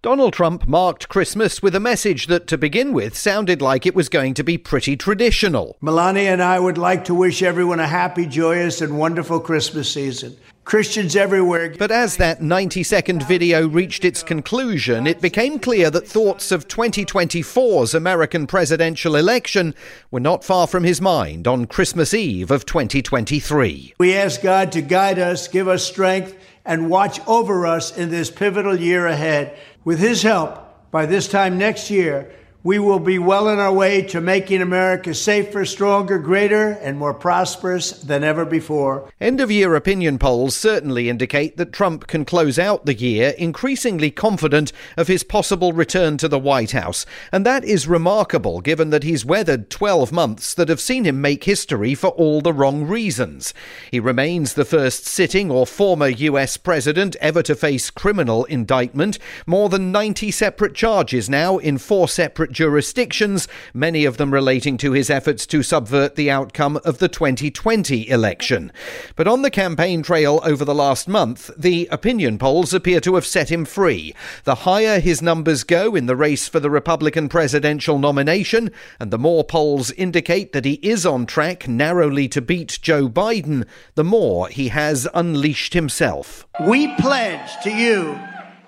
Donald 0.00 0.32
Trump 0.32 0.68
marked 0.68 1.08
Christmas 1.08 1.60
with 1.60 1.74
a 1.74 1.80
message 1.80 2.28
that, 2.28 2.46
to 2.46 2.56
begin 2.56 2.92
with, 2.92 3.18
sounded 3.18 3.60
like 3.60 3.84
it 3.84 3.96
was 3.96 4.08
going 4.08 4.32
to 4.34 4.44
be 4.44 4.56
pretty 4.56 4.96
traditional. 4.96 5.76
Melania 5.80 6.32
and 6.32 6.42
I 6.42 6.60
would 6.60 6.78
like 6.78 7.04
to 7.06 7.14
wish 7.14 7.42
everyone 7.42 7.80
a 7.80 7.88
happy, 7.88 8.24
joyous, 8.24 8.80
and 8.80 8.96
wonderful 8.96 9.40
Christmas 9.40 9.92
season. 9.92 10.36
Christians 10.68 11.16
everywhere. 11.16 11.74
But 11.78 11.90
as 11.90 12.18
that 12.18 12.42
90 12.42 12.82
second 12.82 13.22
video 13.22 13.66
reached 13.66 14.04
its 14.04 14.22
conclusion, 14.22 15.06
it 15.06 15.22
became 15.22 15.58
clear 15.58 15.90
that 15.90 16.06
thoughts 16.06 16.52
of 16.52 16.68
2024's 16.68 17.94
American 17.94 18.46
presidential 18.46 19.16
election 19.16 19.74
were 20.10 20.20
not 20.20 20.44
far 20.44 20.66
from 20.66 20.84
his 20.84 21.00
mind 21.00 21.48
on 21.48 21.64
Christmas 21.64 22.12
Eve 22.12 22.50
of 22.50 22.66
2023. 22.66 23.94
We 23.98 24.14
ask 24.14 24.42
God 24.42 24.70
to 24.72 24.82
guide 24.82 25.18
us, 25.18 25.48
give 25.48 25.68
us 25.68 25.86
strength, 25.86 26.36
and 26.66 26.90
watch 26.90 27.18
over 27.26 27.66
us 27.66 27.96
in 27.96 28.10
this 28.10 28.30
pivotal 28.30 28.78
year 28.78 29.06
ahead. 29.06 29.56
With 29.84 29.98
His 29.98 30.22
help, 30.22 30.90
by 30.90 31.06
this 31.06 31.28
time 31.28 31.56
next 31.56 31.88
year, 31.88 32.30
we 32.68 32.78
will 32.78 32.98
be 32.98 33.18
well 33.18 33.48
on 33.48 33.58
our 33.58 33.72
way 33.72 34.02
to 34.02 34.20
making 34.20 34.60
America 34.60 35.14
safer, 35.14 35.64
stronger, 35.64 36.18
greater, 36.18 36.72
and 36.82 36.98
more 36.98 37.14
prosperous 37.14 37.92
than 37.92 38.22
ever 38.22 38.44
before. 38.44 39.10
End 39.18 39.40
of 39.40 39.50
year 39.50 39.74
opinion 39.74 40.18
polls 40.18 40.54
certainly 40.54 41.08
indicate 41.08 41.56
that 41.56 41.72
Trump 41.72 42.06
can 42.06 42.26
close 42.26 42.58
out 42.58 42.84
the 42.84 42.92
year 42.92 43.30
increasingly 43.38 44.10
confident 44.10 44.70
of 44.98 45.08
his 45.08 45.24
possible 45.24 45.72
return 45.72 46.18
to 46.18 46.28
the 46.28 46.38
White 46.38 46.72
House. 46.72 47.06
And 47.32 47.46
that 47.46 47.64
is 47.64 47.88
remarkable 47.88 48.60
given 48.60 48.90
that 48.90 49.02
he's 49.02 49.24
weathered 49.24 49.70
12 49.70 50.12
months 50.12 50.52
that 50.52 50.68
have 50.68 50.78
seen 50.78 51.06
him 51.06 51.22
make 51.22 51.44
history 51.44 51.94
for 51.94 52.08
all 52.08 52.42
the 52.42 52.52
wrong 52.52 52.84
reasons. 52.84 53.54
He 53.90 53.98
remains 53.98 54.52
the 54.52 54.66
first 54.66 55.06
sitting 55.06 55.50
or 55.50 55.66
former 55.66 56.08
US 56.08 56.58
president 56.58 57.16
ever 57.16 57.42
to 57.44 57.54
face 57.54 57.88
criminal 57.88 58.44
indictment, 58.44 59.18
more 59.46 59.70
than 59.70 59.90
90 59.90 60.30
separate 60.30 60.74
charges 60.74 61.30
now 61.30 61.56
in 61.56 61.78
four 61.78 62.08
separate 62.08 62.57
jurisdictions, 62.58 63.46
many 63.72 64.04
of 64.04 64.16
them 64.16 64.34
relating 64.34 64.76
to 64.76 64.90
his 64.90 65.08
efforts 65.08 65.46
to 65.46 65.62
subvert 65.62 66.16
the 66.16 66.28
outcome 66.28 66.76
of 66.84 66.98
the 66.98 67.06
2020 67.06 68.08
election. 68.08 68.72
But 69.14 69.28
on 69.28 69.42
the 69.42 69.50
campaign 69.50 70.02
trail 70.02 70.40
over 70.42 70.64
the 70.64 70.74
last 70.74 71.06
month, 71.06 71.52
the 71.56 71.86
opinion 71.92 72.36
polls 72.36 72.74
appear 72.74 72.98
to 73.02 73.14
have 73.14 73.24
set 73.24 73.52
him 73.52 73.64
free. 73.64 74.12
The 74.42 74.56
higher 74.56 74.98
his 74.98 75.22
numbers 75.22 75.62
go 75.62 75.94
in 75.94 76.06
the 76.06 76.16
race 76.16 76.48
for 76.48 76.58
the 76.58 76.68
Republican 76.68 77.28
presidential 77.28 77.96
nomination, 77.96 78.72
and 78.98 79.12
the 79.12 79.18
more 79.18 79.44
polls 79.44 79.92
indicate 79.92 80.52
that 80.52 80.64
he 80.64 80.80
is 80.82 81.06
on 81.06 81.26
track 81.26 81.68
narrowly 81.68 82.26
to 82.26 82.42
beat 82.42 82.80
Joe 82.82 83.08
Biden, 83.08 83.68
the 83.94 84.02
more 84.02 84.48
he 84.48 84.66
has 84.70 85.06
unleashed 85.14 85.74
himself. 85.74 86.44
We 86.66 86.92
pledge 86.96 87.52
to 87.62 87.70
you 87.70 88.18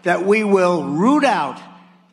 that 0.05 0.25
we 0.25 0.45
will 0.45 0.85
root 0.85 1.25
out 1.25 1.61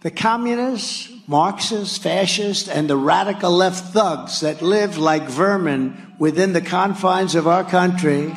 the 0.01 0.11
communists, 0.11 1.11
Marxists, 1.29 1.97
fascists, 1.97 2.69
and 2.69 2.89
the 2.89 2.95
radical 2.95 3.51
left 3.51 3.93
thugs 3.93 4.39
that 4.39 4.61
live 4.61 4.97
like 4.97 5.27
vermin 5.27 6.15
within 6.17 6.53
the 6.53 6.61
confines 6.61 7.35
of 7.35 7.45
our 7.45 7.65
country 7.65 8.33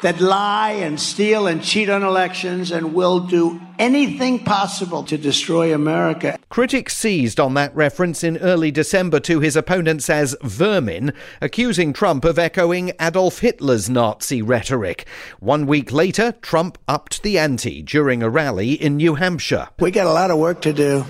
that 0.00 0.20
lie 0.20 0.72
and 0.72 0.98
steal 0.98 1.46
and 1.46 1.62
cheat 1.62 1.90
on 1.90 2.02
elections 2.02 2.70
and 2.70 2.94
will 2.94 3.20
do 3.20 3.60
anything 3.78 4.42
possible 4.42 5.02
to 5.02 5.18
destroy 5.18 5.74
America. 5.74 6.38
Critics 6.48 6.96
seized 6.96 7.38
on 7.38 7.52
that 7.54 7.74
reference 7.76 8.24
in 8.24 8.38
early 8.38 8.70
December 8.70 9.20
to 9.20 9.40
his 9.40 9.54
opponents 9.54 10.08
as 10.08 10.34
vermin, 10.42 11.12
accusing 11.42 11.92
Trump 11.92 12.24
of 12.24 12.38
echoing 12.38 12.92
Adolf 12.98 13.40
Hitler's 13.40 13.90
Nazi 13.90 14.40
rhetoric. 14.40 15.06
One 15.40 15.66
week 15.66 15.92
later, 15.92 16.32
Trump 16.40 16.78
upped 16.88 17.22
the 17.22 17.38
ante 17.38 17.82
during 17.82 18.22
a 18.22 18.30
rally 18.30 18.72
in 18.72 18.96
New 18.96 19.16
Hampshire. 19.16 19.68
We 19.78 19.90
got 19.90 20.06
a 20.06 20.12
lot 20.12 20.30
of 20.30 20.38
work 20.38 20.62
to 20.62 20.72
do. 20.72 21.04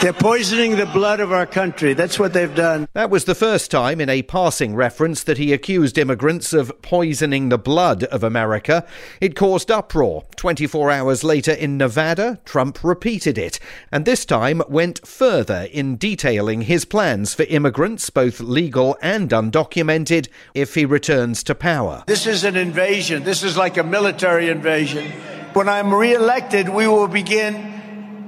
They're 0.00 0.12
poisoning 0.12 0.76
the 0.76 0.86
blood 0.86 1.18
of 1.18 1.32
our 1.32 1.44
country. 1.44 1.92
That's 1.92 2.20
what 2.20 2.32
they've 2.32 2.54
done. 2.54 2.86
That 2.92 3.10
was 3.10 3.24
the 3.24 3.34
first 3.34 3.68
time 3.68 4.00
in 4.00 4.08
a 4.08 4.22
passing 4.22 4.76
reference 4.76 5.24
that 5.24 5.38
he 5.38 5.52
accused 5.52 5.98
immigrants 5.98 6.52
of 6.52 6.70
poisoning 6.82 7.48
the 7.48 7.58
blood 7.58 8.04
of 8.04 8.22
America. 8.22 8.86
It 9.20 9.34
caused 9.34 9.72
uproar. 9.72 10.24
24 10.36 10.92
hours 10.92 11.24
later 11.24 11.50
in 11.50 11.76
Nevada, 11.76 12.38
Trump 12.44 12.84
repeated 12.84 13.36
it, 13.38 13.58
and 13.90 14.04
this 14.04 14.24
time 14.24 14.62
went 14.68 15.04
further 15.04 15.66
in 15.72 15.96
detailing 15.96 16.62
his 16.62 16.84
plans 16.84 17.34
for 17.34 17.42
immigrants, 17.42 18.08
both 18.08 18.38
legal 18.38 18.96
and 19.02 19.30
undocumented, 19.30 20.28
if 20.54 20.76
he 20.76 20.84
returns 20.84 21.42
to 21.42 21.56
power. 21.56 22.04
This 22.06 22.28
is 22.28 22.44
an 22.44 22.54
invasion. 22.54 23.24
This 23.24 23.42
is 23.42 23.56
like 23.56 23.76
a 23.76 23.82
military 23.82 24.48
invasion. 24.48 25.10
When 25.54 25.68
I'm 25.68 25.92
reelected, 25.92 26.68
we 26.68 26.86
will 26.86 27.08
begin, 27.08 27.56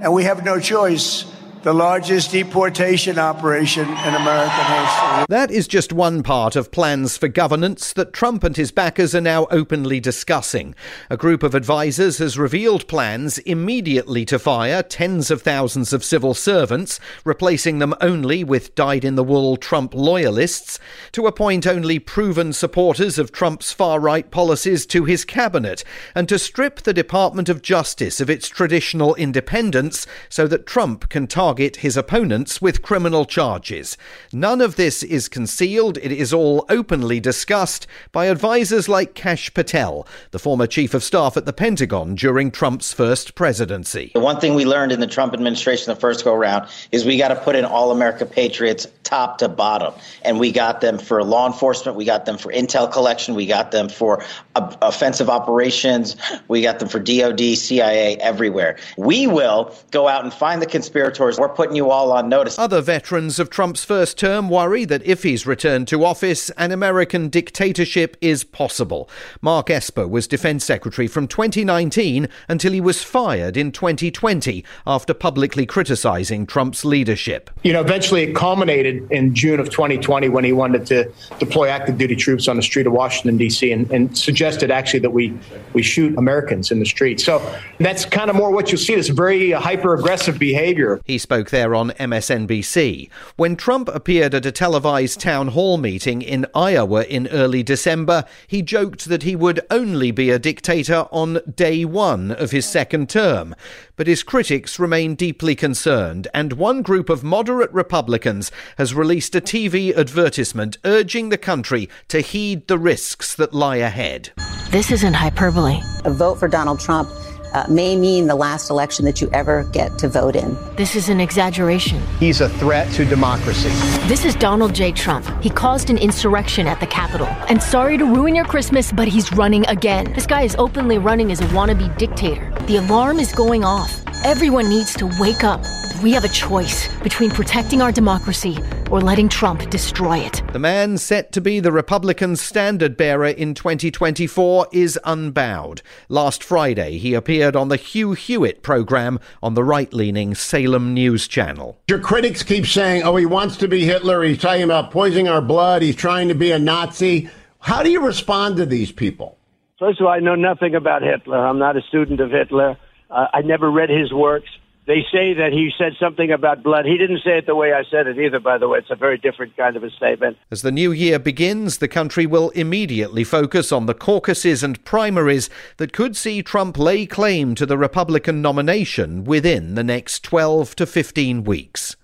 and 0.02 0.12
we 0.12 0.24
have 0.24 0.44
no 0.44 0.58
choice 0.58 1.30
the 1.62 1.74
largest 1.74 2.32
deportation 2.32 3.18
operation 3.18 3.86
in 3.86 4.14
American 4.14 4.64
history. 4.64 5.26
That 5.28 5.50
is 5.50 5.68
just 5.68 5.92
one 5.92 6.22
part 6.22 6.56
of 6.56 6.70
plans 6.70 7.18
for 7.18 7.28
governance 7.28 7.92
that 7.92 8.14
Trump 8.14 8.44
and 8.44 8.56
his 8.56 8.72
backers 8.72 9.14
are 9.14 9.20
now 9.20 9.46
openly 9.50 10.00
discussing. 10.00 10.74
A 11.10 11.18
group 11.18 11.42
of 11.42 11.54
advisers 11.54 12.16
has 12.16 12.38
revealed 12.38 12.88
plans 12.88 13.36
immediately 13.38 14.24
to 14.24 14.38
fire 14.38 14.82
tens 14.82 15.30
of 15.30 15.42
thousands 15.42 15.92
of 15.92 16.02
civil 16.02 16.32
servants, 16.32 16.98
replacing 17.24 17.78
them 17.78 17.94
only 18.00 18.42
with 18.42 18.74
dyed 18.74 19.04
in 19.04 19.16
the 19.16 19.24
wool 19.24 19.58
Trump 19.58 19.92
loyalists, 19.94 20.78
to 21.12 21.26
appoint 21.26 21.66
only 21.66 21.98
proven 21.98 22.54
supporters 22.54 23.18
of 23.18 23.32
Trump's 23.32 23.70
far 23.70 24.00
right 24.00 24.30
policies 24.30 24.86
to 24.86 25.04
his 25.04 25.26
cabinet, 25.26 25.84
and 26.14 26.26
to 26.26 26.38
strip 26.38 26.80
the 26.80 26.94
Department 26.94 27.50
of 27.50 27.60
Justice 27.60 28.18
of 28.18 28.30
its 28.30 28.48
traditional 28.48 29.14
independence 29.16 30.06
so 30.30 30.46
that 30.46 30.66
Trump 30.66 31.10
can 31.10 31.26
target 31.26 31.49
target 31.50 31.78
his 31.78 31.96
opponents 31.96 32.62
with 32.62 32.80
criminal 32.80 33.24
charges. 33.24 33.96
None 34.32 34.60
of 34.60 34.76
this 34.76 35.02
is 35.02 35.28
concealed. 35.28 35.98
It 35.98 36.12
is 36.12 36.32
all 36.32 36.64
openly 36.68 37.18
discussed 37.18 37.88
by 38.12 38.28
advisers 38.28 38.88
like 38.88 39.14
Kash 39.14 39.52
Patel, 39.52 40.06
the 40.30 40.38
former 40.38 40.68
chief 40.68 40.94
of 40.94 41.02
staff 41.02 41.36
at 41.36 41.46
the 41.46 41.52
Pentagon 41.52 42.14
during 42.14 42.52
Trump's 42.52 42.92
first 42.92 43.34
presidency. 43.34 44.12
The 44.14 44.20
one 44.20 44.38
thing 44.38 44.54
we 44.54 44.64
learned 44.64 44.92
in 44.92 45.00
the 45.00 45.08
Trump 45.08 45.34
administration 45.34 45.92
the 45.92 45.98
first 45.98 46.24
go 46.24 46.36
round 46.36 46.68
is 46.92 47.04
we 47.04 47.18
got 47.18 47.28
to 47.34 47.34
put 47.34 47.56
in 47.56 47.64
all 47.64 47.90
America 47.90 48.26
patriots 48.26 48.86
top 49.02 49.38
to 49.38 49.48
bottom. 49.48 49.92
And 50.22 50.38
we 50.38 50.52
got 50.52 50.80
them 50.80 50.98
for 50.98 51.24
law 51.24 51.48
enforcement, 51.48 51.96
we 51.96 52.04
got 52.04 52.26
them 52.26 52.38
for 52.38 52.52
intel 52.52 52.90
collection, 52.90 53.34
we 53.34 53.46
got 53.46 53.72
them 53.72 53.88
for 53.88 54.24
offensive 54.54 55.28
operations, 55.28 56.14
we 56.46 56.62
got 56.62 56.78
them 56.78 56.88
for 56.88 57.00
DOD, 57.00 57.40
CIA, 57.56 58.16
everywhere. 58.18 58.78
We 58.96 59.26
will 59.26 59.74
go 59.90 60.06
out 60.06 60.22
and 60.22 60.32
find 60.32 60.62
the 60.62 60.66
conspirators. 60.66 61.39
We're 61.40 61.48
putting 61.48 61.74
you 61.74 61.90
all 61.90 62.12
on 62.12 62.28
notice. 62.28 62.58
Other 62.58 62.82
veterans 62.82 63.38
of 63.38 63.48
Trump's 63.48 63.82
first 63.82 64.18
term 64.18 64.50
worry 64.50 64.84
that 64.84 65.02
if 65.06 65.22
he's 65.22 65.46
returned 65.46 65.88
to 65.88 66.04
office, 66.04 66.50
an 66.50 66.70
American 66.70 67.30
dictatorship 67.30 68.18
is 68.20 68.44
possible. 68.44 69.08
Mark 69.40 69.70
Esper 69.70 70.06
was 70.06 70.28
defense 70.28 70.66
secretary 70.66 71.08
from 71.08 71.26
2019 71.26 72.28
until 72.46 72.72
he 72.72 72.80
was 72.82 73.02
fired 73.02 73.56
in 73.56 73.72
2020 73.72 74.62
after 74.86 75.14
publicly 75.14 75.64
criticizing 75.64 76.44
Trump's 76.44 76.84
leadership. 76.84 77.48
You 77.62 77.72
know, 77.72 77.80
eventually 77.80 78.24
it 78.24 78.36
culminated 78.36 79.10
in 79.10 79.34
June 79.34 79.60
of 79.60 79.70
2020 79.70 80.28
when 80.28 80.44
he 80.44 80.52
wanted 80.52 80.84
to 80.88 81.10
deploy 81.38 81.68
active 81.68 81.96
duty 81.96 82.16
troops 82.16 82.48
on 82.48 82.56
the 82.56 82.62
street 82.62 82.86
of 82.86 82.92
Washington, 82.92 83.38
D.C., 83.38 83.72
and, 83.72 83.90
and 83.90 84.18
suggested 84.18 84.70
actually 84.70 85.00
that 85.00 85.14
we, 85.14 85.32
we 85.72 85.80
shoot 85.80 86.18
Americans 86.18 86.70
in 86.70 86.80
the 86.80 86.84
street. 86.84 87.18
So 87.18 87.40
that's 87.78 88.04
kind 88.04 88.28
of 88.28 88.36
more 88.36 88.50
what 88.50 88.70
you'll 88.70 88.78
see 88.78 88.94
this 88.94 89.08
very 89.08 89.52
hyper 89.52 89.94
aggressive 89.94 90.38
behavior. 90.38 91.00
He 91.06 91.16
spoke 91.30 91.50
there 91.50 91.76
on 91.76 91.90
MSNBC. 91.90 93.08
When 93.36 93.54
Trump 93.54 93.88
appeared 93.90 94.34
at 94.34 94.44
a 94.44 94.50
televised 94.50 95.20
town 95.20 95.46
hall 95.46 95.78
meeting 95.78 96.22
in 96.22 96.44
Iowa 96.56 97.04
in 97.04 97.28
early 97.28 97.62
December, 97.62 98.24
he 98.48 98.62
joked 98.62 99.04
that 99.04 99.22
he 99.22 99.36
would 99.36 99.60
only 99.70 100.10
be 100.10 100.30
a 100.30 100.40
dictator 100.40 101.06
on 101.12 101.38
day 101.54 101.84
one 101.84 102.32
of 102.32 102.50
his 102.50 102.66
second 102.66 103.08
term. 103.08 103.54
But 103.94 104.08
his 104.08 104.24
critics 104.24 104.80
remain 104.80 105.14
deeply 105.14 105.54
concerned, 105.54 106.26
and 106.34 106.54
one 106.54 106.82
group 106.82 107.08
of 107.08 107.22
moderate 107.22 107.72
Republicans 107.72 108.50
has 108.76 108.92
released 108.92 109.36
a 109.36 109.40
TV 109.40 109.96
advertisement 109.96 110.78
urging 110.84 111.28
the 111.28 111.38
country 111.38 111.88
to 112.08 112.22
heed 112.22 112.66
the 112.66 112.76
risks 112.76 113.36
that 113.36 113.54
lie 113.54 113.76
ahead. 113.76 114.30
This 114.70 114.90
isn't 114.90 115.14
hyperbole. 115.14 115.80
A 116.04 116.10
vote 116.10 116.40
for 116.40 116.48
Donald 116.48 116.80
Trump 116.80 117.08
uh, 117.52 117.66
may 117.68 117.96
mean 117.96 118.26
the 118.26 118.34
last 118.34 118.70
election 118.70 119.04
that 119.04 119.20
you 119.20 119.28
ever 119.32 119.64
get 119.72 119.98
to 119.98 120.08
vote 120.08 120.36
in. 120.36 120.56
This 120.76 120.96
is 120.96 121.08
an 121.08 121.20
exaggeration. 121.20 122.00
He's 122.18 122.40
a 122.40 122.48
threat 122.48 122.90
to 122.92 123.04
democracy. 123.04 123.68
This 124.08 124.24
is 124.24 124.34
Donald 124.34 124.74
J. 124.74 124.92
Trump. 124.92 125.26
He 125.42 125.50
caused 125.50 125.90
an 125.90 125.98
insurrection 125.98 126.66
at 126.66 126.80
the 126.80 126.86
Capitol. 126.86 127.26
And 127.48 127.62
sorry 127.62 127.98
to 127.98 128.04
ruin 128.04 128.34
your 128.34 128.44
Christmas, 128.44 128.92
but 128.92 129.08
he's 129.08 129.32
running 129.32 129.66
again. 129.66 130.12
This 130.12 130.26
guy 130.26 130.42
is 130.42 130.54
openly 130.56 130.98
running 130.98 131.30
as 131.32 131.40
a 131.40 131.46
wannabe 131.46 131.96
dictator. 131.98 132.50
The 132.66 132.76
alarm 132.76 133.18
is 133.18 133.32
going 133.32 133.64
off. 133.64 134.00
Everyone 134.24 134.68
needs 134.68 134.94
to 134.94 135.06
wake 135.18 135.44
up. 135.44 135.64
We 136.02 136.12
have 136.12 136.24
a 136.24 136.28
choice 136.28 136.88
between 137.02 137.30
protecting 137.30 137.82
our 137.82 137.92
democracy 137.92 138.58
or 138.90 139.00
letting 139.00 139.28
Trump 139.28 139.70
destroy 139.70 140.18
it. 140.18 140.42
The 140.52 140.58
man 140.58 140.98
set 140.98 141.32
to 141.32 141.40
be 141.40 141.60
the 141.60 141.72
Republicans' 141.72 142.40
standard 142.40 142.96
bearer 142.96 143.28
in 143.28 143.54
2024 143.54 144.68
is 144.72 144.98
unbowed. 145.04 145.82
Last 146.08 146.42
Friday, 146.42 146.98
he 146.98 147.14
appeared 147.14 147.56
on 147.56 147.68
the 147.68 147.76
Hugh 147.76 148.12
Hewitt 148.12 148.62
program 148.62 149.20
on 149.42 149.54
the 149.54 149.64
right 149.64 149.92
leaning 149.92 150.34
Salem 150.34 150.92
News 150.94 151.28
Channel. 151.28 151.78
Your 151.88 152.00
critics 152.00 152.42
keep 152.42 152.66
saying, 152.66 153.02
oh, 153.02 153.16
he 153.16 153.26
wants 153.26 153.56
to 153.58 153.68
be 153.68 153.84
Hitler. 153.84 154.22
He's 154.22 154.38
talking 154.38 154.62
about 154.62 154.90
poisoning 154.90 155.28
our 155.28 155.42
blood. 155.42 155.82
He's 155.82 155.96
trying 155.96 156.28
to 156.28 156.34
be 156.34 156.50
a 156.50 156.58
Nazi. 156.58 157.30
How 157.60 157.82
do 157.82 157.90
you 157.90 158.00
respond 158.04 158.56
to 158.56 158.66
these 158.66 158.90
people? 158.90 159.36
First 159.78 160.00
of 160.00 160.06
all, 160.06 160.12
I 160.12 160.18
know 160.18 160.34
nothing 160.34 160.74
about 160.74 161.02
Hitler. 161.02 161.38
I'm 161.38 161.58
not 161.58 161.76
a 161.76 161.82
student 161.82 162.20
of 162.20 162.30
Hitler. 162.30 162.76
Uh, 163.10 163.26
I 163.32 163.42
never 163.42 163.70
read 163.70 163.88
his 163.88 164.12
works. 164.12 164.48
They 164.90 165.06
say 165.12 165.34
that 165.34 165.52
he 165.52 165.70
said 165.78 165.92
something 166.00 166.32
about 166.32 166.64
blood. 166.64 166.84
He 166.84 166.98
didn't 166.98 167.20
say 167.22 167.38
it 167.38 167.46
the 167.46 167.54
way 167.54 167.72
I 167.72 167.84
said 167.88 168.08
it 168.08 168.18
either, 168.18 168.40
by 168.40 168.58
the 168.58 168.66
way. 168.66 168.80
It's 168.80 168.90
a 168.90 168.96
very 168.96 169.18
different 169.18 169.56
kind 169.56 169.76
of 169.76 169.84
a 169.84 169.90
statement. 169.90 170.36
As 170.50 170.62
the 170.62 170.72
new 170.72 170.90
year 170.90 171.20
begins, 171.20 171.78
the 171.78 171.86
country 171.86 172.26
will 172.26 172.50
immediately 172.56 173.22
focus 173.22 173.70
on 173.70 173.86
the 173.86 173.94
caucuses 173.94 174.64
and 174.64 174.84
primaries 174.84 175.48
that 175.76 175.92
could 175.92 176.16
see 176.16 176.42
Trump 176.42 176.76
lay 176.76 177.06
claim 177.06 177.54
to 177.54 177.66
the 177.66 177.78
Republican 177.78 178.42
nomination 178.42 179.22
within 179.22 179.76
the 179.76 179.84
next 179.84 180.24
12 180.24 180.74
to 180.74 180.86
15 180.86 181.44
weeks. 181.44 181.94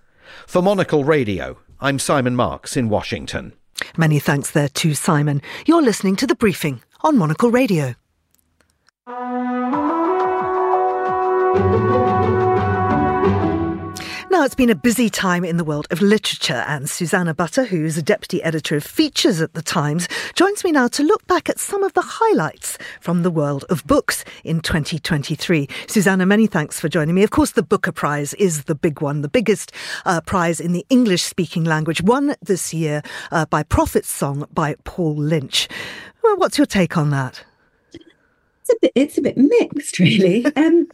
For 0.47 0.63
Monocle 0.63 1.03
Radio, 1.03 1.59
I'm 1.81 1.99
Simon 1.99 2.37
Marks 2.37 2.77
in 2.77 2.89
Washington. 2.89 3.55
Many 3.97 4.21
thanks 4.21 4.53
there 4.53 4.69
to 4.69 4.95
Simon. 4.95 5.43
You're 5.67 5.83
listening 5.83 6.15
to 6.15 6.27
The 6.29 6.37
Briefing 6.37 6.83
on 7.03 7.19
Monocle 7.19 7.51
Radio. 7.51 7.97
It's 14.47 14.55
been 14.55 14.71
a 14.71 14.77
busy 14.77 15.11
time 15.11 15.45
in 15.45 15.57
the 15.57 15.65
world 15.65 15.89
of 15.91 16.01
literature, 16.01 16.65
and 16.69 16.89
Susanna 16.89 17.35
Butter, 17.35 17.65
who's 17.65 17.99
a 17.99 18.03
deputy 18.03 18.41
editor 18.45 18.77
of 18.77 18.85
features 18.85 19.41
at 19.41 19.55
The 19.55 19.61
Times, 19.61 20.07
joins 20.37 20.63
me 20.63 20.71
now 20.71 20.87
to 20.87 21.03
look 21.03 21.27
back 21.27 21.49
at 21.49 21.59
some 21.59 21.83
of 21.83 21.93
the 21.95 22.01
highlights 22.01 22.79
from 23.01 23.25
the 23.25 23.31
world 23.31 23.65
of 23.71 23.85
books 23.89 24.25
in 24.45 24.61
2023. 24.61 25.69
Susanna, 25.89 26.27
many 26.27 26.47
thanks 26.47 26.79
for 26.79 26.89
joining 26.89 27.17
me. 27.17 27.25
Of 27.25 27.33
course, 27.33 27.51
the 27.51 27.63
Booker 27.65 27.91
Prize 27.91 28.35
is 28.35 28.65
the 28.65 28.77
big 28.77 29.01
one, 29.01 29.23
the 29.23 29.29
biggest 29.29 29.73
uh, 30.05 30.21
prize 30.21 30.61
in 30.61 30.73
the 30.73 30.87
English 30.91 31.25
speaking 31.25 31.65
language, 31.65 32.01
won 32.03 32.37
this 32.41 32.73
year 32.73 33.03
uh, 33.33 33.47
by 33.47 33.65
Prophet 33.65 34.05
Song 34.05 34.47
by 34.55 34.77
Paul 34.85 35.17
Lynch. 35.17 35.67
Well, 36.23 36.37
what's 36.37 36.57
your 36.57 36.69
take 36.69 36.97
on 36.97 37.11
that? 37.11 37.45
It's 37.93 38.71
a 38.71 38.77
bit, 38.81 38.93
it's 38.95 39.19
a 39.19 39.23
bit 39.23 39.37
mixed, 39.37 39.99
really. 39.99 40.47
um, 40.55 40.87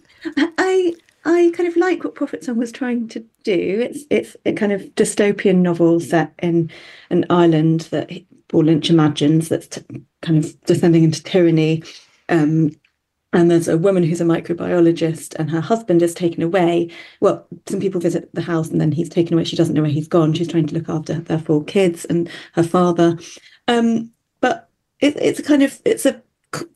I 0.56 0.94
I 1.24 1.52
kind 1.54 1.68
of 1.68 1.76
like 1.76 2.02
what 2.02 2.14
Prophet 2.14 2.44
Song 2.44 2.56
was 2.56 2.72
trying 2.72 3.08
to 3.08 3.24
do. 3.42 3.88
It's 3.88 4.04
it's 4.10 4.36
a 4.46 4.52
kind 4.52 4.72
of 4.72 4.82
dystopian 4.94 5.56
novel 5.56 6.00
set 6.00 6.32
in 6.42 6.70
an 7.10 7.26
island 7.30 7.82
that 7.90 8.10
Paul 8.48 8.64
Lynch 8.64 8.90
imagines 8.90 9.48
that's 9.48 9.68
t- 9.68 10.04
kind 10.22 10.44
of 10.44 10.60
descending 10.62 11.04
into 11.04 11.22
tyranny. 11.22 11.82
Um, 12.28 12.70
and 13.34 13.50
there's 13.50 13.68
a 13.68 13.78
woman 13.78 14.02
who's 14.02 14.20
a 14.20 14.24
microbiologist, 14.24 15.34
and 15.36 15.50
her 15.50 15.60
husband 15.60 16.02
is 16.02 16.12
taken 16.12 16.42
away. 16.42 16.90
Well, 17.20 17.46
some 17.66 17.80
people 17.80 18.00
visit 18.00 18.28
the 18.34 18.42
house, 18.42 18.68
and 18.68 18.80
then 18.80 18.92
he's 18.92 19.08
taken 19.08 19.34
away. 19.34 19.44
She 19.44 19.56
doesn't 19.56 19.74
know 19.74 19.82
where 19.82 19.90
he's 19.90 20.08
gone. 20.08 20.34
She's 20.34 20.48
trying 20.48 20.66
to 20.66 20.74
look 20.74 20.88
after 20.88 21.14
their 21.14 21.38
four 21.38 21.64
kids 21.64 22.04
and 22.04 22.28
her 22.52 22.62
father. 22.62 23.18
Um, 23.68 24.10
but 24.40 24.68
it, 25.00 25.16
it's 25.16 25.38
a 25.38 25.42
kind 25.42 25.62
of 25.62 25.80
it's 25.84 26.04
a 26.04 26.22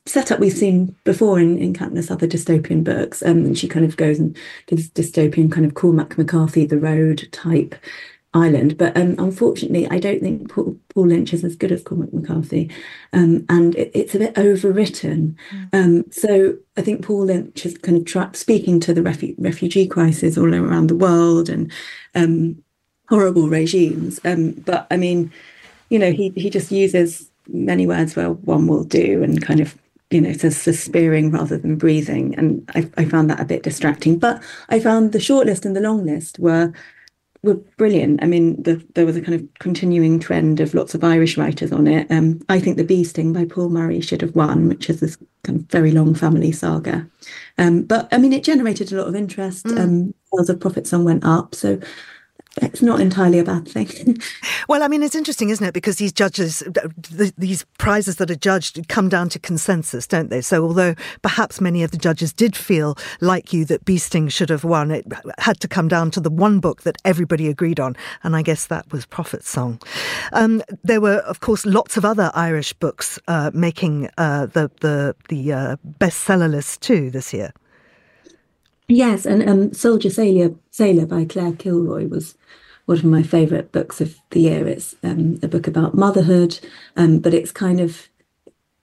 setup 0.07 0.41
we've 0.41 0.53
seen 0.53 0.95
before 1.05 1.39
in, 1.39 1.59
in 1.59 1.75
countless 1.75 2.11
other 2.11 2.27
dystopian 2.27 2.83
books. 2.83 3.23
Um, 3.23 3.45
and 3.45 3.59
she 3.59 3.69
kind 3.69 3.85
of 3.85 3.97
goes 3.97 4.19
and 4.19 4.37
does 4.67 4.89
dystopian 4.91 5.51
kind 5.51 5.67
of 5.67 5.75
Cormac 5.75 6.17
McCarthy, 6.17 6.67
The 6.67 6.79
Road 6.79 7.29
type 7.33 7.75
island. 8.35 8.77
But 8.77 8.97
um, 8.97 9.15
unfortunately, 9.19 9.89
I 9.89 9.99
don't 9.99 10.21
think 10.21 10.51
Paul, 10.51 10.77
Paul, 10.91 11.09
Lynch 11.09 11.33
is 11.33 11.45
as 11.45 11.57
good 11.57 11.73
as 11.73 11.83
Cormac 11.83 12.13
McCarthy. 12.13 12.71
Um, 13.13 13.47
and 13.49 13.75
it, 13.75 13.91
it's 13.95 14.15
a 14.15 14.19
bit 14.19 14.35
overwritten. 14.35 15.35
Mm. 15.51 15.69
Um, 15.73 16.05
so 16.11 16.57
I 16.77 16.83
think 16.83 17.05
Paul 17.05 17.25
Lynch 17.25 17.65
is 17.65 17.79
kind 17.79 17.97
of 17.97 18.05
tra- 18.05 18.31
speaking 18.35 18.79
to 18.81 18.95
the 18.95 19.01
refu- 19.01 19.35
refugee 19.39 19.87
crisis 19.87 20.37
all 20.37 20.55
around 20.55 20.89
the 20.89 20.97
world 20.97 21.49
and 21.49 21.73
um, 22.15 22.63
horrible 23.09 23.49
regimes. 23.49 24.21
Um, 24.25 24.53
but 24.53 24.87
I 24.91 24.97
mean, 24.97 25.33
you 25.89 25.99
know, 25.99 26.13
he, 26.13 26.31
he 26.31 26.51
just 26.51 26.71
uses 26.71 27.31
many 27.49 27.87
words 27.87 28.17
where 28.17 28.31
one 28.31 28.67
will 28.67 28.85
do 28.85 29.23
and 29.23 29.43
kind 29.43 29.61
of 29.61 29.77
you 30.11 30.21
know 30.21 30.31
it 30.31 30.41
says 30.41 30.57
suspiring 30.57 31.31
rather 31.31 31.59
than 31.59 31.77
breathing. 31.77 32.35
And 32.37 32.69
I, 32.75 32.89
I 32.97 33.05
found 33.05 33.31
that 33.31 33.41
a 33.41 33.45
bit 33.45 33.63
distracting. 33.63 34.19
But 34.19 34.43
i 34.69 34.79
found 34.81 35.13
the 35.13 35.21
short 35.21 35.47
list 35.47 35.65
and 35.65 35.75
the 35.75 35.81
long 35.81 36.05
list 36.05 36.39
were 36.39 36.73
were 37.43 37.55
brilliant. 37.77 38.23
I 38.23 38.27
mean 38.27 38.63
the, 38.63 38.85
there 38.95 39.07
was 39.07 39.17
a 39.17 39.21
kind 39.21 39.35
of 39.35 39.47
continuing 39.59 40.19
trend 40.19 40.61
of 40.61 40.75
lots 40.75 40.95
of 40.95 41.05
irish 41.05 41.37
writers 41.37 41.73
on 41.73 41.87
it. 41.87 42.11
Um, 42.11 42.41
i 42.49 42.61
think 42.61 42.77
the 42.77 42.85
bee 42.85 43.05
sting 43.05 43.33
by 43.33 43.45
paul 43.45 43.69
murray 43.69 44.01
should 44.01 44.21
have 44.21 44.35
won 44.35 44.69
which 44.69 44.89
is 44.89 45.01
this 45.01 45.17
kind 45.43 45.61
of 45.61 45.67
very 45.67 45.91
long 45.91 46.15
family 46.15 46.53
saga. 46.53 47.07
Um, 47.59 47.83
but 47.83 48.09
i 48.13 48.19
mean 48.19 48.33
it 48.33 48.45
generated 48.45 48.93
a 48.93 48.97
lot 48.97 49.09
of 49.09 49.17
interest. 49.17 49.67
Mm. 49.67 49.79
um, 49.79 50.15
sales 50.33 50.51
of 50.51 50.61
prophet 50.61 50.87
song 50.87 51.05
went 51.05 51.25
up. 51.25 51.55
So 51.55 51.81
it's 52.63 52.81
not 52.81 53.01
entirely 53.01 53.39
a 53.39 53.45
bad 53.45 53.69
thing. 53.69 54.19
well, 54.69 54.83
I 54.83 54.89
mean, 54.89 55.03
it's 55.03 55.15
interesting, 55.15 55.51
isn't 55.51 55.65
it? 55.65 55.75
Because 55.75 55.97
these 55.97 56.13
judges, 56.13 56.63
these 57.37 57.65
prizes 57.77 58.17
that 58.17 58.31
are 58.31 58.37
judged 58.37 58.89
come 58.89 59.11
down 59.11 59.29
to 59.31 59.39
consensus, 59.39 60.07
don't 60.07 60.31
they? 60.31 60.41
So, 60.41 60.65
although 60.65 60.95
perhaps 61.21 61.61
many 61.61 61.83
of 61.83 61.91
the 61.91 61.99
judges 61.99 62.33
did 62.33 62.57
feel 62.57 62.97
like 63.21 63.53
you 63.53 63.67
that 63.67 63.85
Bee 63.85 63.99
Sting 63.99 64.29
should 64.29 64.49
have 64.49 64.65
won, 64.65 64.91
it 64.91 65.05
had 65.39 65.61
to 65.61 65.69
come 65.69 65.89
down 65.89 66.11
to 66.13 66.21
the 66.21 66.31
one 66.31 66.59
book 66.61 66.83
that 66.83 66.97
everybody 67.05 67.49
agreed 67.49 67.79
on. 67.79 67.95
And 68.23 68.35
I 68.35 68.41
guess 68.41 68.67
that 68.69 68.91
was 68.91 69.05
Prophet 69.05 69.45
Song. 69.45 69.81
Um, 70.33 70.63
there 70.83 71.01
were, 71.01 71.19
of 71.19 71.41
course, 71.41 71.67
lots 71.67 71.99
of 71.99 72.07
other 72.07 72.31
Irish 72.35 72.73
books 72.73 73.19
uh, 73.29 73.51
making 73.53 74.09
uh, 74.17 74.47
the, 74.47 74.71
the, 74.81 75.15
the 75.29 75.53
uh, 75.53 75.77
bestseller 75.99 76.51
list 76.51 76.81
too 76.81 77.11
this 77.11 77.35
year. 77.35 77.53
Yes, 78.89 79.27
and 79.27 79.49
um, 79.49 79.73
Soldier 79.73 80.11
Sailor, 80.11 80.55
Sailor 80.71 81.07
by 81.07 81.25
Claire 81.25 81.53
Kilroy 81.53 82.07
was 82.07 82.37
one 82.87 82.99
of 82.99 83.05
my 83.05 83.23
favourite 83.23 83.73
books 83.73 84.01
of 84.01 84.17
the 84.31 84.41
year. 84.41 84.67
It's 84.69 84.95
um, 85.03 85.39
a 85.43 85.49
book 85.49 85.67
about 85.67 85.95
motherhood, 85.95 86.59
um, 86.97 87.19
but 87.19 87.35
it's 87.35 87.51
kind 87.51 87.81
of 87.81 88.09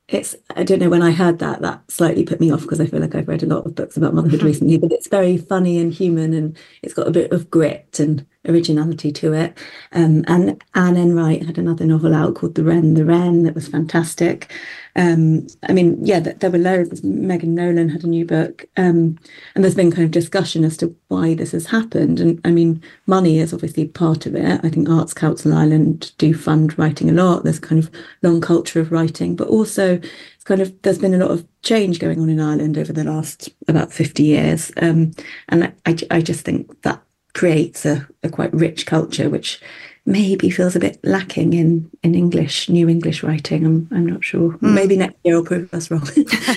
it's 0.09 0.35
I 0.55 0.63
don't 0.63 0.79
know 0.79 0.89
when 0.89 1.01
I 1.01 1.11
heard 1.11 1.39
that 1.39 1.61
that 1.61 1.89
slightly 1.91 2.25
put 2.25 2.39
me 2.41 2.51
off 2.51 2.63
because 2.63 2.81
I 2.81 2.87
feel 2.87 2.99
like 3.01 3.15
I've 3.15 3.27
read 3.27 3.43
a 3.43 3.47
lot 3.47 3.65
of 3.65 3.75
books 3.75 3.97
about 3.97 4.13
motherhood 4.13 4.43
recently, 4.45 4.77
but 4.77 4.91
it's 4.91 5.07
very 5.07 5.37
funny 5.37 5.79
and 5.79 5.93
human 5.93 6.33
and 6.33 6.57
it's 6.83 6.93
got 6.93 7.07
a 7.07 7.11
bit 7.11 7.31
of 7.31 7.49
grit 7.49 7.99
and 7.99 8.25
originality 8.47 9.11
to 9.11 9.33
it. 9.33 9.57
Um, 9.91 10.23
and 10.27 10.61
Anne 10.75 10.97
Enright 10.97 11.45
had 11.45 11.57
another 11.57 11.85
novel 11.85 12.13
out 12.13 12.35
called 12.35 12.55
The 12.55 12.63
Wren, 12.63 12.93
The 12.93 13.05
Wren 13.05 13.43
that 13.43 13.55
was 13.55 13.67
fantastic. 13.67 14.51
Um, 14.95 15.47
I 15.67 15.73
mean, 15.73 15.97
yeah, 16.05 16.19
there 16.19 16.51
were 16.51 16.59
loads. 16.59 17.03
Megan 17.03 17.55
Nolan 17.55 17.89
had 17.89 18.03
a 18.03 18.07
new 18.07 18.25
book, 18.25 18.65
um, 18.77 19.17
and 19.55 19.63
there's 19.63 19.73
been 19.75 19.91
kind 19.91 20.03
of 20.05 20.11
discussion 20.11 20.63
as 20.63 20.77
to 20.77 20.95
why 21.07 21.33
this 21.33 21.51
has 21.51 21.65
happened. 21.67 22.19
And 22.19 22.39
I 22.45 22.51
mean, 22.51 22.81
money 23.07 23.39
is 23.39 23.53
obviously 23.53 23.87
part 23.87 24.25
of 24.27 24.35
it. 24.35 24.59
I 24.63 24.69
think 24.69 24.87
Arts 24.89 25.13
Council 25.13 25.53
Ireland 25.53 26.11
do 26.19 26.33
fund 26.35 26.77
writing 26.77 27.09
a 27.09 27.13
lot. 27.13 27.43
There's 27.43 27.59
kind 27.59 27.83
of 27.83 27.89
long 28.21 28.39
culture 28.39 28.79
of 28.79 28.91
writing, 28.91 29.35
but 29.35 29.47
also 29.47 29.95
it's 29.95 30.43
kind 30.43 30.61
of 30.61 30.79
there's 30.83 30.99
been 30.99 31.15
a 31.15 31.25
lot 31.25 31.31
of 31.31 31.47
change 31.63 31.99
going 31.99 32.19
on 32.19 32.29
in 32.29 32.39
Ireland 32.39 32.77
over 32.77 32.93
the 32.93 33.03
last 33.03 33.49
about 33.67 33.91
50 33.91 34.21
years, 34.21 34.71
um, 34.81 35.11
and 35.49 35.73
I, 35.85 35.97
I 36.11 36.21
just 36.21 36.45
think 36.45 36.83
that 36.83 37.01
creates 37.33 37.85
a, 37.85 38.07
a 38.23 38.29
quite 38.29 38.53
rich 38.53 38.85
culture, 38.85 39.29
which 39.29 39.59
maybe 40.05 40.49
feels 40.49 40.75
a 40.75 40.79
bit 40.79 40.99
lacking 41.03 41.53
in 41.53 41.89
in 42.03 42.15
English, 42.15 42.69
new 42.69 42.89
English 42.89 43.23
writing. 43.23 43.65
I'm 43.65 43.87
I'm 43.91 44.05
not 44.05 44.23
sure. 44.23 44.51
Mm. 44.51 44.73
Maybe 44.73 44.97
next 44.97 45.17
year 45.23 45.35
will 45.35 45.45
prove 45.45 45.73
us 45.73 45.89
wrong. 45.89 46.07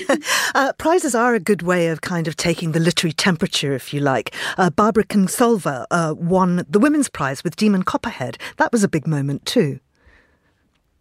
uh, 0.55 0.73
prizes 0.77 1.15
are 1.15 1.33
a 1.33 1.39
good 1.39 1.61
way 1.61 1.87
of 1.87 2.01
kind 2.01 2.27
of 2.27 2.35
taking 2.35 2.71
the 2.71 2.79
literary 2.79 3.13
temperature, 3.13 3.73
if 3.73 3.93
you 3.93 3.99
like. 3.99 4.33
Uh, 4.57 4.69
Barbara 4.69 5.05
Kingsolver 5.05 5.85
uh, 5.91 6.13
won 6.17 6.65
the 6.69 6.79
Women's 6.79 7.09
Prize 7.09 7.43
with 7.43 7.55
Demon 7.55 7.83
Copperhead. 7.83 8.37
That 8.57 8.71
was 8.71 8.83
a 8.83 8.89
big 8.89 9.07
moment 9.07 9.45
too. 9.45 9.79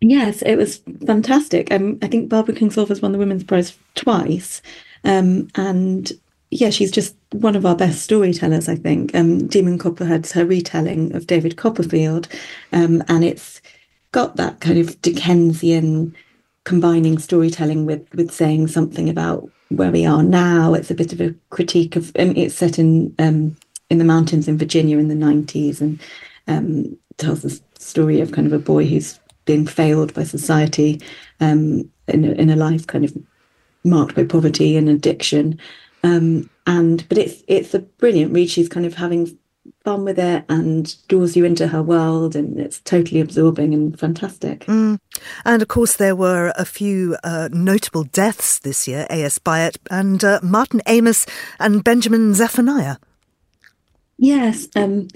Yes, 0.00 0.42
it 0.42 0.56
was 0.56 0.82
fantastic. 1.06 1.72
Um, 1.72 1.98
I 2.02 2.06
think 2.06 2.28
Barbara 2.28 2.54
Kingsolver's 2.54 3.00
won 3.00 3.12
the 3.12 3.18
Women's 3.18 3.44
Prize 3.44 3.76
twice, 3.94 4.60
um, 5.04 5.48
and 5.54 6.12
yeah, 6.50 6.70
she's 6.70 6.90
just 6.90 7.16
one 7.32 7.56
of 7.56 7.66
our 7.66 7.74
best 7.74 8.02
storytellers, 8.02 8.68
I 8.68 8.76
think. 8.76 9.14
Um, 9.14 9.46
Demon 9.48 9.78
Copperhead's 9.78 10.32
her 10.32 10.44
retelling 10.44 11.14
of 11.14 11.26
David 11.26 11.56
Copperfield, 11.56 12.28
um, 12.72 13.02
and 13.08 13.24
it's 13.24 13.60
got 14.12 14.36
that 14.36 14.60
kind 14.60 14.78
of 14.78 15.00
Dickensian 15.02 16.14
combining 16.64 17.18
storytelling 17.18 17.86
with 17.86 18.06
with 18.14 18.30
saying 18.30 18.68
something 18.68 19.08
about 19.08 19.48
where 19.70 19.90
we 19.90 20.06
are 20.06 20.22
now. 20.22 20.74
It's 20.74 20.90
a 20.90 20.94
bit 20.94 21.12
of 21.12 21.20
a 21.20 21.34
critique 21.50 21.96
of. 21.96 22.12
Um, 22.18 22.36
it's 22.36 22.54
set 22.54 22.78
in 22.78 23.14
um, 23.18 23.56
in 23.90 23.98
the 23.98 24.04
mountains 24.04 24.46
in 24.46 24.58
Virginia 24.58 24.98
in 24.98 25.08
the 25.08 25.14
nineties, 25.14 25.80
and 25.80 26.00
um, 26.46 26.96
tells 27.16 27.42
the 27.42 27.60
story 27.78 28.20
of 28.20 28.32
kind 28.32 28.46
of 28.46 28.52
a 28.52 28.58
boy 28.58 28.84
who's 28.84 29.18
been 29.46 29.66
failed 29.66 30.14
by 30.14 30.24
society 30.24 31.00
um, 31.40 31.88
in 32.08 32.24
a, 32.24 32.32
in 32.32 32.50
a 32.50 32.56
life 32.56 32.86
kind 32.86 33.04
of 33.04 33.16
marked 33.84 34.14
by 34.14 34.24
poverty 34.24 34.76
and 34.76 34.88
addiction. 34.88 35.58
Um, 36.06 36.50
and 36.66 37.06
but 37.08 37.18
it's 37.18 37.42
it's 37.48 37.74
a 37.74 37.80
brilliant 37.80 38.32
read. 38.32 38.50
She's 38.50 38.68
kind 38.68 38.86
of 38.86 38.94
having 38.94 39.38
fun 39.84 40.04
with 40.04 40.18
it 40.18 40.44
and 40.48 40.96
draws 41.08 41.36
you 41.36 41.44
into 41.44 41.68
her 41.68 41.82
world 41.82 42.36
and 42.36 42.58
it's 42.58 42.80
totally 42.80 43.20
absorbing 43.20 43.74
and 43.74 43.98
fantastic. 43.98 44.60
Mm. 44.66 44.98
And 45.44 45.62
of 45.62 45.68
course 45.68 45.96
there 45.96 46.14
were 46.14 46.52
a 46.56 46.64
few 46.64 47.16
uh, 47.24 47.48
notable 47.52 48.04
deaths 48.04 48.60
this 48.60 48.86
year, 48.86 49.06
A.S. 49.10 49.38
Byatt 49.38 49.76
and 49.90 50.22
uh, 50.22 50.40
Martin 50.42 50.80
Amis 50.86 51.26
and 51.58 51.82
Benjamin 51.82 52.34
Zephaniah. 52.34 52.96
Yes, 54.18 54.68
um, 54.76 55.08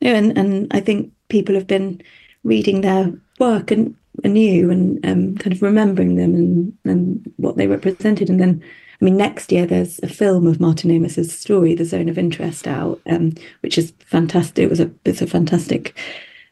and, 0.00 0.36
and 0.38 0.68
I 0.70 0.80
think 0.80 1.12
people 1.28 1.54
have 1.54 1.66
been 1.66 2.00
reading 2.44 2.80
their 2.80 3.12
work 3.38 3.70
and 3.70 3.94
anew 4.24 4.70
and 4.70 5.04
um, 5.04 5.36
kind 5.36 5.52
of 5.52 5.62
remembering 5.62 6.16
them 6.16 6.34
and, 6.34 6.78
and 6.84 7.32
what 7.36 7.56
they 7.56 7.66
represented 7.66 8.30
and 8.30 8.40
then 8.40 8.62
I 9.00 9.04
mean, 9.04 9.16
next 9.16 9.52
year 9.52 9.64
there's 9.64 10.00
a 10.02 10.08
film 10.08 10.46
of 10.46 10.60
Martin 10.60 10.90
Amis's 10.90 11.36
story, 11.36 11.74
The 11.74 11.84
Zone 11.84 12.08
of 12.08 12.18
Interest, 12.18 12.66
out, 12.66 13.00
um, 13.06 13.34
which 13.60 13.78
is 13.78 13.92
fantastic. 14.00 14.64
It 14.64 14.70
was 14.70 14.80
a 14.80 14.90
it's 15.04 15.22
a 15.22 15.26
fantastic 15.26 15.96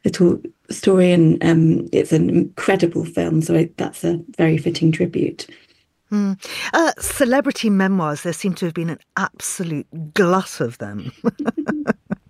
little 0.04 0.40
story, 0.70 1.12
and 1.12 1.42
um, 1.44 1.88
it's 1.92 2.12
an 2.12 2.30
incredible 2.30 3.04
film. 3.04 3.42
So 3.42 3.56
I, 3.56 3.70
that's 3.76 4.04
a 4.04 4.20
very 4.36 4.58
fitting 4.58 4.92
tribute. 4.92 5.46
Mm. 6.12 6.38
Uh, 6.72 6.92
celebrity 7.00 7.68
memoirs, 7.68 8.22
there 8.22 8.32
seem 8.32 8.54
to 8.54 8.66
have 8.66 8.74
been 8.74 8.90
an 8.90 9.00
absolute 9.16 10.14
glut 10.14 10.60
of 10.60 10.78
them. 10.78 11.10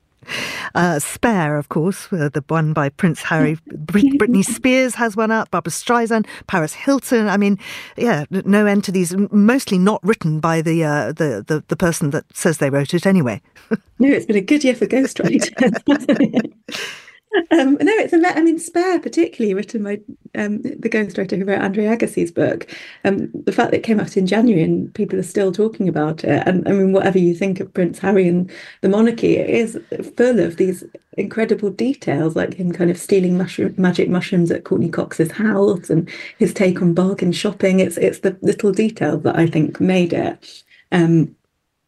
Uh, 0.74 0.98
Spare, 0.98 1.56
of 1.56 1.68
course, 1.68 2.12
uh, 2.12 2.28
the 2.32 2.44
one 2.48 2.72
by 2.72 2.88
Prince 2.88 3.22
Harry. 3.22 3.56
Britney 3.68 4.44
Spears 4.44 4.94
has 4.96 5.16
one 5.16 5.30
out, 5.30 5.50
Barbra 5.50 5.70
Streisand, 5.70 6.26
Paris 6.46 6.74
Hilton. 6.74 7.28
I 7.28 7.36
mean, 7.36 7.58
yeah, 7.96 8.24
no 8.30 8.66
end 8.66 8.84
to 8.84 8.92
these. 8.92 9.14
Mostly 9.30 9.78
not 9.78 10.02
written 10.02 10.40
by 10.40 10.62
the 10.62 10.84
uh, 10.84 11.12
the, 11.12 11.44
the, 11.46 11.64
the 11.68 11.76
person 11.76 12.10
that 12.10 12.24
says 12.34 12.58
they 12.58 12.70
wrote 12.70 12.94
it 12.94 13.06
anyway. 13.06 13.40
no, 13.98 14.08
it's 14.08 14.26
been 14.26 14.36
a 14.36 14.40
good 14.40 14.64
year 14.64 14.74
for 14.74 14.86
ghostwriting. 14.86 16.52
Um, 17.50 17.74
no, 17.74 17.92
it's 17.96 18.12
a. 18.12 18.38
I 18.38 18.42
mean, 18.42 18.58
Spare, 18.58 18.98
particularly 19.00 19.54
written 19.54 19.82
by 19.82 20.00
um, 20.34 20.62
the 20.62 20.88
ghostwriter 20.88 21.38
who 21.38 21.44
wrote 21.44 21.60
Andre 21.60 21.84
Agassi's 21.84 22.32
book. 22.32 22.66
Um, 23.04 23.30
the 23.32 23.52
fact 23.52 23.70
that 23.70 23.78
it 23.78 23.82
came 23.82 24.00
out 24.00 24.16
in 24.16 24.26
January 24.26 24.62
and 24.62 24.92
people 24.94 25.18
are 25.18 25.24
still 25.24 25.52
talking 25.52 25.88
about 25.88 26.24
it, 26.24 26.42
and 26.46 26.66
I 26.68 26.72
mean, 26.72 26.92
whatever 26.92 27.18
you 27.18 27.34
think 27.34 27.60
of 27.60 27.72
Prince 27.72 27.98
Harry 27.98 28.28
and 28.28 28.50
the 28.80 28.88
monarchy, 28.88 29.36
it 29.36 29.50
is 29.50 29.78
full 30.16 30.40
of 30.40 30.56
these 30.56 30.84
incredible 31.16 31.70
details, 31.70 32.36
like 32.36 32.54
him 32.54 32.72
kind 32.72 32.90
of 32.90 32.98
stealing 32.98 33.36
mushroom, 33.38 33.74
magic 33.76 34.08
mushrooms 34.08 34.50
at 34.50 34.64
Courteney 34.64 34.90
Cox's 34.90 35.32
house 35.32 35.90
and 35.90 36.08
his 36.38 36.52
take 36.52 36.80
on 36.82 36.94
bargain 36.94 37.32
shopping. 37.32 37.80
It's 37.80 37.96
it's 37.96 38.20
the 38.20 38.36
little 38.42 38.72
details 38.72 39.22
that 39.22 39.36
I 39.36 39.46
think 39.46 39.80
made 39.80 40.12
it. 40.12 40.64
Um, 40.92 41.34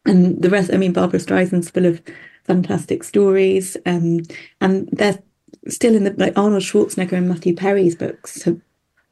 and 0.05 0.41
the 0.41 0.49
rest, 0.49 0.71
I 0.73 0.77
mean, 0.77 0.93
Barbra 0.93 1.19
Streisand's 1.19 1.69
full 1.69 1.85
of 1.85 2.01
fantastic 2.45 3.03
stories, 3.03 3.77
um, 3.85 4.21
and 4.59 4.89
they're 4.91 5.19
still 5.67 5.95
in 5.95 6.03
the 6.03 6.13
like 6.17 6.37
Arnold 6.37 6.63
Schwarzenegger 6.63 7.13
and 7.13 7.29
Matthew 7.29 7.55
Perry's 7.55 7.95
books 7.95 8.43
have, 8.43 8.59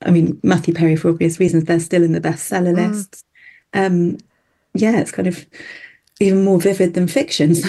I 0.01 0.11
mean, 0.11 0.39
Matthew 0.43 0.73
Perry 0.73 0.95
for 0.95 1.09
obvious 1.09 1.39
reasons, 1.39 1.65
they're 1.65 1.79
still 1.79 2.03
in 2.03 2.11
the 2.13 2.21
bestseller 2.21 2.73
mm. 2.73 2.89
lists. 2.89 3.23
Um, 3.73 4.17
yeah, 4.73 4.99
it's 4.99 5.11
kind 5.11 5.27
of 5.27 5.45
even 6.19 6.43
more 6.43 6.59
vivid 6.59 6.93
than 6.93 7.07
fiction. 7.07 7.55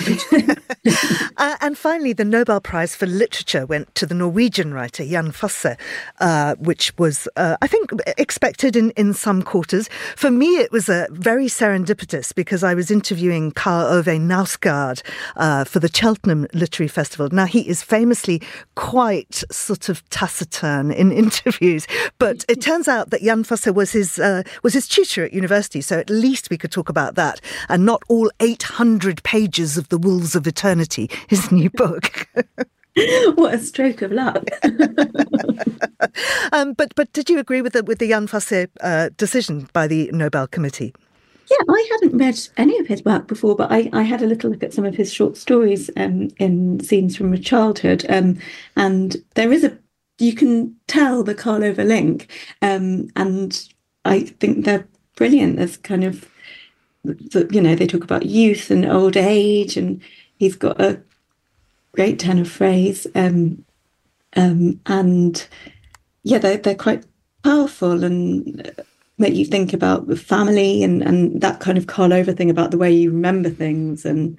uh, 1.38 1.57
and 1.61 1.79
finally, 1.79 2.12
the 2.12 2.24
Nobel 2.24 2.61
Prize 2.61 2.94
for 2.94 3.07
Literature 3.07 3.64
went 3.64 3.94
to 3.94 4.07
the 4.07 4.14
Norwegian 4.14 4.74
writer 4.74 5.05
Jon 5.05 5.31
Fosse, 5.31 5.77
uh, 6.20 6.55
which 6.57 6.92
was, 6.98 7.29
uh, 7.37 7.57
I 7.62 7.66
think, 7.66 7.90
expected 8.18 8.77
in, 8.77 8.90
in 8.92 9.14
some 9.14 9.42
quarters. 9.42 9.88
For 10.16 10.31
me, 10.31 10.57
it 10.57 10.72
was 10.72 10.88
a 10.88 11.07
very 11.11 11.46
serendipitous 11.46 12.35
because 12.35 12.62
I 12.62 12.74
was 12.74 12.90
interviewing 12.90 13.53
Karl 13.53 13.87
Ove 13.87 14.07
Knausgaard 14.07 15.03
uh, 15.37 15.64
for 15.64 15.79
the 15.81 15.90
Cheltenham 15.92 16.46
Literary 16.53 16.88
Festival. 16.88 17.29
Now, 17.31 17.46
he 17.46 17.68
is 17.68 17.83
famously 17.83 18.42
quite 18.74 19.42
sort 19.51 19.88
of 19.88 20.09
taciturn 20.11 20.90
in 20.90 21.12
interviews, 21.29 21.87
but 22.18 22.44
it 22.48 22.61
turns 22.61 22.88
out 22.88 23.11
that 23.11 23.22
Jon 23.22 23.44
Fosse 23.44 23.66
was 23.66 23.92
his 23.92 24.18
uh, 24.18 24.42
was 24.62 24.74
his 24.74 24.88
tutor 24.88 25.24
at 25.24 25.33
university, 25.33 25.81
so 25.81 25.98
at 25.98 26.11
least 26.11 26.51
we 26.51 26.59
could 26.59 26.72
talk 26.72 26.88
about 26.88 27.14
that 27.14 27.40
and 27.68 27.85
not 27.85 28.03
all 28.09 28.31
800 28.40 29.22
pages 29.22 29.77
of 29.77 29.88
The 29.88 29.98
Wolves 29.98 30.35
of 30.35 30.46
Eternity, 30.46 31.11
his 31.29 31.53
new 31.53 31.71
book. 31.71 32.29
what 33.35 33.55
a 33.55 33.59
stroke 33.59 34.03
of 34.03 34.12
luck. 34.12 34.49
um, 36.53 36.73
but 36.73 36.95
but 36.97 37.12
did 37.12 37.31
you 37.31 37.38
agree 37.38 37.62
with 37.62 37.73
the 37.75 37.83
with 37.83 37.99
the 37.99 38.09
Jon 38.09 38.27
Fosse 38.27 38.67
uh, 38.81 39.11
decision 39.17 39.69
by 39.73 39.87
the 39.87 40.11
Nobel 40.12 40.47
Committee? 40.47 40.95
Yeah, 41.51 41.57
I 41.69 41.88
hadn't 41.93 42.19
read 42.19 42.38
any 42.59 42.79
of 42.79 42.87
his 42.87 43.05
work 43.05 43.27
before, 43.27 43.57
but 43.57 43.73
I, 43.73 43.88
I 43.95 44.03
had 44.03 44.21
a 44.21 44.27
little 44.27 44.51
look 44.51 44.62
at 44.62 44.75
some 44.75 44.85
of 44.85 44.95
his 44.95 45.11
short 45.11 45.37
stories 45.37 45.88
um, 45.97 46.29
in 46.38 46.81
scenes 46.81 47.17
from 47.17 47.33
a 47.33 47.38
childhood, 47.38 48.05
um, 48.11 48.38
and 48.77 49.17
there 49.35 49.53
is 49.53 49.64
a 49.64 49.79
you 50.19 50.35
can 50.35 50.75
tell 50.88 51.23
the 51.23 51.35
Karl 51.35 51.64
Ove 51.64 51.79
link, 51.79 52.31
um, 52.61 53.09
and 53.17 53.69
I 54.05 54.21
think 54.25 54.64
they're 54.64 54.87
brilliant. 55.17 55.57
There's 55.57 55.77
kind 55.77 56.05
of 56.05 56.29
you 57.05 57.61
know, 57.61 57.75
they 57.75 57.87
talk 57.87 58.05
about 58.05 58.27
youth 58.27 58.71
and 58.71 58.85
old 58.85 59.17
age, 59.17 59.77
and 59.77 60.01
he's 60.38 60.57
got 60.57 60.81
a 60.81 61.01
great 61.92 62.18
turn 62.18 62.38
of 62.38 62.51
phrase. 62.51 63.07
Um, 63.14 63.64
um, 64.37 64.81
and 64.87 65.46
yeah, 66.22 66.38
they're, 66.38 66.59
they're 66.59 66.74
quite 66.74 67.05
powerful 67.42 68.05
and 68.05 68.72
make 69.18 69.35
you 69.35 69.44
think 69.44 69.72
about 69.72 70.07
the 70.07 70.16
family 70.16 70.83
and, 70.83 71.03
and 71.03 71.40
that 71.40 71.61
kind 71.61 71.77
of 71.77 71.87
Karl 71.87 72.12
Ove 72.12 72.37
thing 72.37 72.51
about 72.51 72.70
the 72.70 72.79
way 72.79 72.90
you 72.90 73.11
remember 73.11 73.51
things 73.51 74.05
and 74.05 74.38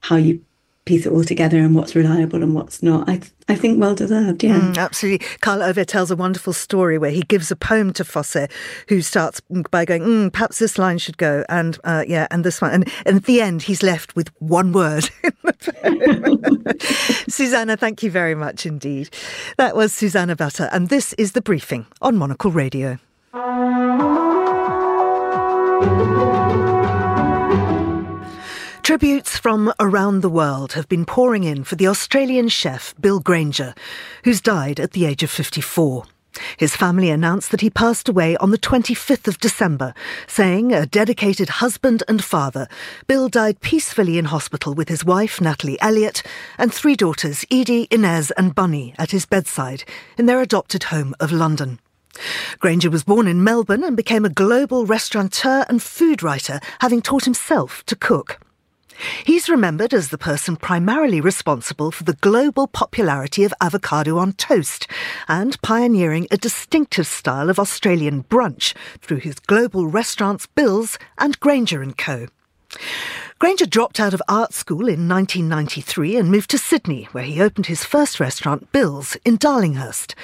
how 0.00 0.16
you 0.16 0.44
piece 0.88 1.04
it 1.04 1.12
all 1.12 1.22
together 1.22 1.58
and 1.58 1.74
what's 1.74 1.94
reliable 1.94 2.42
and 2.42 2.54
what's 2.54 2.82
not. 2.82 3.06
I 3.08 3.20
I 3.46 3.54
think 3.54 3.78
well 3.78 3.94
deserved, 3.94 4.42
yeah. 4.42 4.58
Mm, 4.58 4.78
absolutely. 4.78 5.26
Karl 5.40 5.62
Ove 5.62 5.86
tells 5.86 6.10
a 6.10 6.16
wonderful 6.16 6.54
story 6.54 6.96
where 6.96 7.10
he 7.10 7.20
gives 7.22 7.50
a 7.50 7.56
poem 7.56 7.92
to 7.92 8.04
Fosse, 8.04 8.48
who 8.88 9.02
starts 9.02 9.40
by 9.70 9.84
going, 9.84 10.02
mm, 10.02 10.32
perhaps 10.32 10.58
this 10.58 10.78
line 10.78 10.96
should 10.96 11.18
go, 11.18 11.44
and 11.50 11.78
uh, 11.84 12.04
yeah, 12.08 12.26
and 12.30 12.42
this 12.42 12.62
one. 12.62 12.72
And, 12.72 12.92
and, 13.04 13.18
at 13.18 13.24
the 13.24 13.42
end, 13.42 13.62
he's 13.62 13.82
left 13.82 14.16
with 14.16 14.30
one 14.40 14.72
word. 14.72 15.10
Susanna, 17.28 17.76
thank 17.76 18.02
you 18.02 18.10
very 18.10 18.34
much 18.34 18.64
indeed. 18.64 19.10
That 19.58 19.76
was 19.76 19.92
Susanna 19.92 20.36
Butter, 20.36 20.70
and 20.72 20.88
this 20.88 21.12
is 21.14 21.32
The 21.32 21.42
Briefing 21.42 21.86
on 22.00 22.16
Monocle 22.16 22.50
Radio. 22.50 22.98
Tributes 28.88 29.36
from 29.36 29.70
around 29.78 30.22
the 30.22 30.30
world 30.30 30.72
have 30.72 30.88
been 30.88 31.04
pouring 31.04 31.44
in 31.44 31.62
for 31.62 31.76
the 31.76 31.86
Australian 31.86 32.48
chef 32.48 32.94
Bill 32.98 33.20
Granger, 33.20 33.74
who's 34.24 34.40
died 34.40 34.80
at 34.80 34.92
the 34.92 35.04
age 35.04 35.22
of 35.22 35.30
54. 35.30 36.04
His 36.56 36.74
family 36.74 37.10
announced 37.10 37.50
that 37.50 37.60
he 37.60 37.68
passed 37.68 38.08
away 38.08 38.34
on 38.38 38.50
the 38.50 38.56
25th 38.56 39.28
of 39.28 39.40
December, 39.40 39.92
saying, 40.26 40.72
a 40.72 40.86
dedicated 40.86 41.50
husband 41.60 42.02
and 42.08 42.24
father, 42.24 42.66
Bill 43.06 43.28
died 43.28 43.60
peacefully 43.60 44.16
in 44.16 44.24
hospital 44.24 44.72
with 44.72 44.88
his 44.88 45.04
wife, 45.04 45.38
Natalie 45.38 45.78
Elliott, 45.82 46.22
and 46.56 46.72
three 46.72 46.96
daughters, 46.96 47.44
Edie, 47.50 47.88
Inez, 47.90 48.30
and 48.38 48.54
Bunny, 48.54 48.94
at 48.96 49.10
his 49.10 49.26
bedside 49.26 49.84
in 50.16 50.24
their 50.24 50.40
adopted 50.40 50.84
home 50.84 51.14
of 51.20 51.30
London. 51.30 51.78
Granger 52.58 52.88
was 52.88 53.04
born 53.04 53.28
in 53.28 53.44
Melbourne 53.44 53.84
and 53.84 53.98
became 53.98 54.24
a 54.24 54.30
global 54.30 54.86
restaurateur 54.86 55.66
and 55.68 55.82
food 55.82 56.22
writer, 56.22 56.58
having 56.78 57.02
taught 57.02 57.26
himself 57.26 57.84
to 57.84 57.94
cook. 57.94 58.40
He's 59.24 59.48
remembered 59.48 59.94
as 59.94 60.08
the 60.08 60.18
person 60.18 60.56
primarily 60.56 61.20
responsible 61.20 61.90
for 61.90 62.04
the 62.04 62.14
global 62.14 62.66
popularity 62.66 63.44
of 63.44 63.54
avocado 63.60 64.18
on 64.18 64.32
toast 64.32 64.86
and 65.28 65.60
pioneering 65.62 66.26
a 66.30 66.36
distinctive 66.36 67.06
style 67.06 67.50
of 67.50 67.58
Australian 67.58 68.24
brunch 68.24 68.74
through 69.00 69.18
his 69.18 69.38
global 69.38 69.86
restaurants 69.86 70.46
Bill's 70.46 70.98
and 71.16 71.38
Granger 71.40 71.84
& 71.92 71.96
Co. 71.96 72.26
Granger 73.40 73.66
dropped 73.66 74.00
out 74.00 74.14
of 74.14 74.22
art 74.28 74.52
school 74.52 74.88
in 74.88 75.08
1993 75.08 76.16
and 76.16 76.28
moved 76.28 76.50
to 76.50 76.58
Sydney, 76.58 77.04
where 77.12 77.22
he 77.22 77.40
opened 77.40 77.66
his 77.66 77.84
first 77.84 78.18
restaurant, 78.18 78.72
Bill's, 78.72 79.14
in 79.24 79.38
Darlinghurst. 79.38 80.16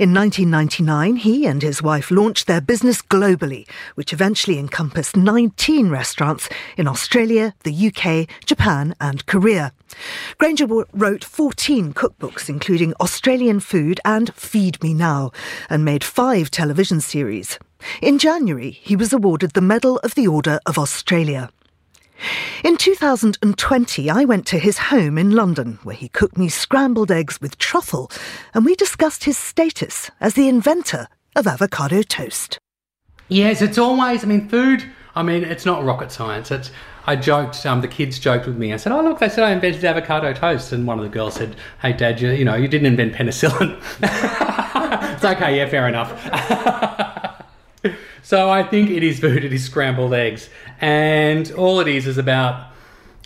In 0.00 0.12
1999, 0.12 1.14
he 1.14 1.46
and 1.46 1.62
his 1.62 1.80
wife 1.80 2.10
launched 2.10 2.48
their 2.48 2.60
business 2.60 3.00
globally, 3.02 3.68
which 3.94 4.12
eventually 4.12 4.58
encompassed 4.58 5.16
19 5.16 5.90
restaurants 5.90 6.48
in 6.76 6.88
Australia, 6.88 7.54
the 7.62 7.86
UK, 7.86 8.28
Japan, 8.44 8.96
and 9.00 9.24
Korea. 9.26 9.72
Granger 10.38 10.66
wrote 10.66 11.22
14 11.22 11.94
cookbooks, 11.94 12.48
including 12.48 12.94
Australian 12.94 13.60
Food 13.60 14.00
and 14.04 14.34
Feed 14.34 14.82
Me 14.82 14.92
Now, 14.92 15.30
and 15.70 15.84
made 15.84 16.02
five 16.02 16.50
television 16.50 17.00
series. 17.00 17.60
In 18.02 18.18
January, 18.18 18.72
he 18.72 18.96
was 18.96 19.12
awarded 19.12 19.52
the 19.52 19.60
Medal 19.60 19.98
of 19.98 20.16
the 20.16 20.26
Order 20.26 20.58
of 20.66 20.78
Australia. 20.78 21.48
In 22.64 22.76
2020, 22.76 24.10
I 24.10 24.24
went 24.24 24.46
to 24.46 24.58
his 24.58 24.78
home 24.78 25.18
in 25.18 25.32
London, 25.32 25.78
where 25.82 25.94
he 25.94 26.08
cooked 26.08 26.36
me 26.36 26.48
scrambled 26.48 27.10
eggs 27.10 27.40
with 27.40 27.58
truffle, 27.58 28.10
and 28.54 28.64
we 28.64 28.74
discussed 28.74 29.24
his 29.24 29.38
status 29.38 30.10
as 30.20 30.34
the 30.34 30.48
inventor 30.48 31.08
of 31.34 31.46
avocado 31.46 32.02
toast. 32.02 32.58
Yes, 33.28 33.60
it's 33.60 33.78
always, 33.78 34.24
I 34.24 34.26
mean, 34.26 34.48
food, 34.48 34.84
I 35.16 35.22
mean, 35.22 35.44
it's 35.44 35.64
not 35.64 35.84
rocket 35.84 36.12
science. 36.12 36.50
It's, 36.50 36.70
I 37.06 37.16
joked, 37.16 37.64
um, 37.64 37.80
the 37.80 37.88
kids 37.88 38.18
joked 38.18 38.46
with 38.46 38.56
me. 38.56 38.72
I 38.72 38.76
said, 38.76 38.92
oh, 38.92 39.00
look, 39.00 39.18
they 39.18 39.28
said 39.28 39.44
I 39.44 39.52
invented 39.52 39.84
avocado 39.84 40.32
toast. 40.32 40.72
And 40.72 40.86
one 40.86 40.98
of 40.98 41.04
the 41.04 41.10
girls 41.10 41.34
said, 41.34 41.56
hey, 41.80 41.92
Dad, 41.92 42.20
you, 42.20 42.30
you 42.32 42.44
know, 42.44 42.54
you 42.54 42.68
didn't 42.68 42.86
invent 42.86 43.14
penicillin. 43.14 43.80
it's 45.14 45.24
okay, 45.24 45.56
yeah, 45.56 45.68
fair 45.68 45.88
enough. 45.88 46.12
so 48.26 48.50
I 48.50 48.64
think 48.64 48.90
it 48.90 49.04
is 49.04 49.20
food, 49.20 49.44
it 49.44 49.52
is 49.52 49.62
scrambled 49.62 50.12
eggs. 50.12 50.50
And 50.80 51.48
all 51.52 51.78
it 51.78 51.86
is 51.86 52.08
is 52.08 52.18
about 52.18 52.72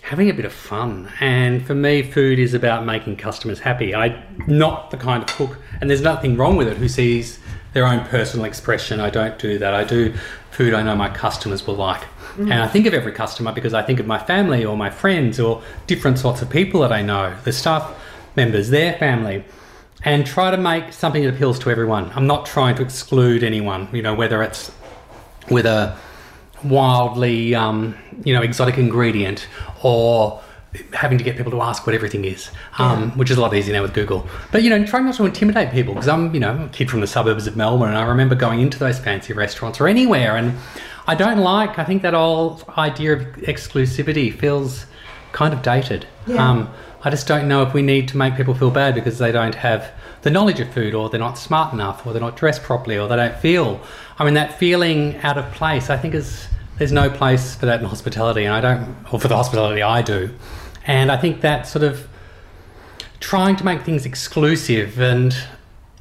having 0.02 0.28
a 0.28 0.34
bit 0.34 0.44
of 0.44 0.52
fun. 0.52 1.10
And 1.20 1.66
for 1.66 1.74
me, 1.74 2.02
food 2.02 2.38
is 2.38 2.52
about 2.52 2.84
making 2.84 3.16
customers 3.16 3.60
happy. 3.60 3.94
I'm 3.94 4.22
not 4.46 4.90
the 4.90 4.98
kind 4.98 5.22
of 5.22 5.34
cook, 5.34 5.56
and 5.80 5.88
there's 5.88 6.02
nothing 6.02 6.36
wrong 6.36 6.58
with 6.58 6.68
it, 6.68 6.76
who 6.76 6.86
sees 6.86 7.38
their 7.72 7.86
own 7.86 8.04
personal 8.08 8.44
expression. 8.44 9.00
I 9.00 9.08
don't 9.08 9.38
do 9.38 9.58
that. 9.58 9.72
I 9.72 9.84
do 9.84 10.12
food 10.50 10.74
I 10.74 10.82
know 10.82 10.94
my 10.94 11.08
customers 11.08 11.66
will 11.66 11.76
like. 11.76 12.02
Mm. 12.36 12.50
And 12.50 12.62
I 12.62 12.68
think 12.68 12.84
of 12.84 12.92
every 12.92 13.12
customer 13.12 13.52
because 13.52 13.72
I 13.72 13.80
think 13.80 14.00
of 14.00 14.06
my 14.06 14.18
family 14.18 14.66
or 14.66 14.76
my 14.76 14.90
friends 14.90 15.40
or 15.40 15.62
different 15.86 16.18
sorts 16.18 16.42
of 16.42 16.50
people 16.50 16.82
that 16.82 16.92
I 16.92 17.00
know, 17.00 17.34
the 17.44 17.54
staff 17.54 17.90
members, 18.36 18.68
their 18.68 18.98
family, 18.98 19.46
and 20.04 20.26
try 20.26 20.50
to 20.50 20.58
make 20.58 20.92
something 20.92 21.22
that 21.24 21.34
appeals 21.34 21.58
to 21.60 21.70
everyone. 21.70 22.12
I'm 22.14 22.26
not 22.26 22.44
trying 22.44 22.74
to 22.76 22.82
exclude 22.82 23.42
anyone, 23.42 23.88
you 23.94 24.02
know, 24.02 24.14
whether 24.14 24.42
it's 24.42 24.70
with 25.48 25.66
a 25.66 25.96
wildly, 26.64 27.54
um, 27.54 27.96
you 28.24 28.34
know, 28.34 28.42
exotic 28.42 28.78
ingredient 28.78 29.46
or 29.82 30.42
having 30.92 31.18
to 31.18 31.24
get 31.24 31.36
people 31.36 31.50
to 31.50 31.60
ask 31.60 31.84
what 31.84 31.94
everything 31.94 32.24
is, 32.24 32.50
um, 32.78 33.02
yeah. 33.02 33.10
which 33.16 33.30
is 33.30 33.36
a 33.36 33.40
lot 33.40 33.52
easier 33.54 33.74
now 33.74 33.82
with 33.82 33.92
Google. 33.92 34.28
But 34.52 34.62
you 34.62 34.70
know, 34.70 34.84
trying 34.86 35.04
not 35.04 35.16
to 35.16 35.24
intimidate 35.24 35.72
people 35.72 35.94
because 35.94 36.08
I'm, 36.08 36.32
you 36.32 36.40
know, 36.40 36.64
a 36.64 36.68
kid 36.68 36.90
from 36.90 37.00
the 37.00 37.06
suburbs 37.06 37.46
of 37.46 37.56
Melbourne, 37.56 37.88
and 37.88 37.98
I 37.98 38.06
remember 38.06 38.34
going 38.34 38.60
into 38.60 38.78
those 38.78 38.98
fancy 38.98 39.32
restaurants 39.32 39.80
or 39.80 39.88
anywhere, 39.88 40.36
and 40.36 40.54
I 41.06 41.14
don't 41.14 41.38
like. 41.38 41.78
I 41.78 41.84
think 41.84 42.02
that 42.02 42.14
old 42.14 42.64
idea 42.76 43.14
of 43.14 43.22
exclusivity 43.36 44.32
feels 44.32 44.86
kind 45.32 45.52
of 45.52 45.62
dated. 45.62 46.06
Yeah. 46.26 46.50
Um, 46.50 46.70
I 47.02 47.10
just 47.10 47.26
don't 47.26 47.48
know 47.48 47.62
if 47.62 47.72
we 47.72 47.82
need 47.82 48.08
to 48.08 48.16
make 48.16 48.36
people 48.36 48.54
feel 48.54 48.70
bad 48.70 48.94
because 48.94 49.18
they 49.18 49.32
don't 49.32 49.54
have 49.54 49.90
the 50.22 50.30
knowledge 50.30 50.60
of 50.60 50.72
food, 50.72 50.94
or 50.94 51.08
they're 51.08 51.20
not 51.20 51.38
smart 51.38 51.72
enough, 51.72 52.06
or 52.06 52.12
they're 52.12 52.20
not 52.20 52.36
dressed 52.36 52.62
properly, 52.62 52.98
or 52.98 53.08
they 53.08 53.16
don't 53.16 53.36
feel. 53.36 53.80
I 54.18 54.24
mean, 54.24 54.34
that 54.34 54.58
feeling 54.58 55.16
out 55.18 55.38
of 55.38 55.50
place. 55.52 55.90
I 55.90 55.96
think 55.96 56.14
is 56.14 56.48
there's 56.78 56.92
no 56.92 57.10
place 57.10 57.54
for 57.54 57.66
that 57.66 57.80
in 57.80 57.86
hospitality, 57.86 58.44
and 58.44 58.54
I 58.54 58.60
don't, 58.60 58.96
or 59.12 59.20
for 59.20 59.28
the 59.28 59.36
hospitality 59.36 59.82
I 59.82 60.02
do. 60.02 60.30
And 60.86 61.10
I 61.12 61.16
think 61.16 61.40
that 61.42 61.66
sort 61.66 61.84
of 61.84 62.08
trying 63.20 63.54
to 63.56 63.64
make 63.64 63.82
things 63.82 64.06
exclusive 64.06 64.98
and 64.98 65.36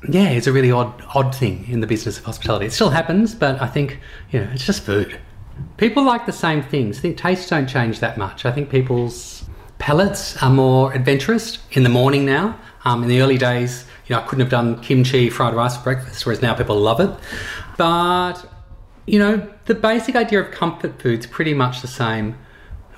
yeah, 0.07 0.29
it's 0.29 0.47
a 0.47 0.53
really 0.53 0.71
odd 0.71 1.03
odd 1.13 1.35
thing 1.35 1.67
in 1.67 1.81
the 1.81 1.87
business 1.87 2.17
of 2.17 2.23
hospitality. 2.23 2.65
It 2.67 2.73
still 2.73 2.89
happens, 2.89 3.35
but 3.35 3.61
I 3.61 3.67
think 3.67 3.99
you 4.31 4.39
know 4.39 4.49
it's 4.53 4.65
just 4.65 4.83
food. 4.83 5.19
People 5.75 6.03
like 6.03 6.25
the 6.25 6.31
same 6.31 6.63
things. 6.63 6.99
I 6.99 7.01
think 7.01 7.17
tastes 7.17 7.49
don't 7.49 7.67
change 7.67 7.99
that 7.99 8.17
much. 8.17 8.45
I 8.45 8.51
think 8.51 8.69
people's 8.69 9.43
palates 9.77 10.41
are 10.41 10.49
more 10.49 10.93
adventurous 10.93 11.59
in 11.71 11.83
the 11.83 11.89
morning 11.89 12.25
now. 12.25 12.57
Um, 12.85 13.03
in 13.03 13.09
the 13.09 13.21
early 13.21 13.37
days, 13.37 13.83
you 14.09 14.15
know, 14.15 14.21
I 14.21 14.25
couldn't 14.25 14.41
have 14.41 14.49
done 14.49 14.81
kimchi 14.81 15.29
fried 15.29 15.53
rice 15.53 15.77
for 15.77 15.83
breakfast, 15.83 16.25
whereas 16.25 16.41
now 16.41 16.55
people 16.55 16.77
love 16.77 16.99
it. 16.99 17.11
But 17.77 18.43
you 19.05 19.19
know, 19.19 19.47
the 19.65 19.75
basic 19.75 20.15
idea 20.15 20.41
of 20.41 20.51
comfort 20.51 21.01
food's 21.01 21.25
pretty 21.25 21.53
much 21.53 21.81
the 21.81 21.87
same 21.87 22.35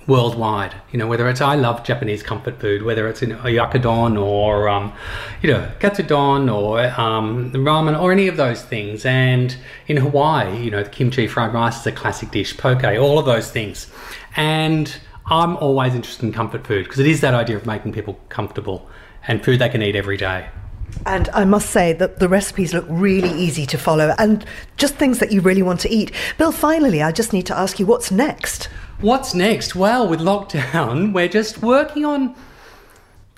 worldwide. 0.08 0.76
You 0.91 1.00
know, 1.00 1.08
whether 1.08 1.30
it's 1.30 1.41
I 1.41 1.56
love 1.56 1.84
Japanese 1.84 2.24
comfort 2.24 2.60
food, 2.60 2.84
whether 2.84 3.08
it's 3.08 3.21
in 3.21 3.32
oyakodon 3.32 4.21
or 4.21 4.69
um, 4.69 4.93
you 5.41 5.52
know 5.52 5.69
katsudon 5.80 6.54
or 6.54 6.80
um, 7.00 7.52
ramen 7.52 8.00
or 8.00 8.12
any 8.12 8.28
of 8.30 8.38
those 8.38 8.62
things. 8.62 9.06
And 9.06 9.56
in 9.88 9.97
Hawaii, 9.97 10.63
you 10.63 10.71
know, 10.71 10.84
the 10.84 10.89
kimchi 10.89 11.28
fried 11.28 11.54
rice 11.54 11.82
is 11.82 11.88
a 11.88 11.91
classic 11.91 12.32
dish, 12.32 12.58
poke, 12.58 12.84
all 12.84 13.19
of 13.19 13.26
those 13.26 13.52
things. 13.52 13.91
And 14.38 14.95
I'm 15.26 15.58
always 15.58 15.93
interested 15.93 16.26
in 16.26 16.32
comfort 16.32 16.65
food 16.65 16.86
because 16.86 17.00
it 17.00 17.08
is 17.08 17.19
that 17.21 17.34
idea 17.34 17.58
of 17.58 17.65
making 17.65 17.91
people 17.91 18.17
comfortable 18.30 18.89
and 19.28 19.43
food 19.43 19.60
they 19.60 19.69
can 19.69 19.82
eat 19.82 19.95
every 19.95 20.17
day. 20.17 20.50
And 21.06 21.30
I 21.30 21.45
must 21.45 21.69
say 21.69 21.93
that 21.93 22.19
the 22.19 22.30
recipes 22.30 22.73
look 22.73 22.86
really 22.88 23.32
easy 23.32 23.65
to 23.67 23.77
follow 23.77 24.13
and 24.17 24.45
just 24.77 24.95
things 24.95 25.19
that 25.19 25.32
you 25.32 25.41
really 25.41 25.63
want 25.63 25.80
to 25.82 25.89
eat. 25.89 26.12
Bill, 26.38 26.51
finally, 26.51 27.01
I 27.01 27.12
just 27.12 27.34
need 27.34 27.45
to 27.47 27.58
ask 27.58 27.80
you 27.80 27.86
what's 27.86 28.12
next? 28.12 28.69
What's 28.99 29.34
next? 29.34 29.75
Well, 29.75 30.08
with 30.08 30.19
lockdown, 30.19 31.13
we're 31.13 31.27
just 31.27 31.62
working 31.62 32.06
on. 32.06 32.36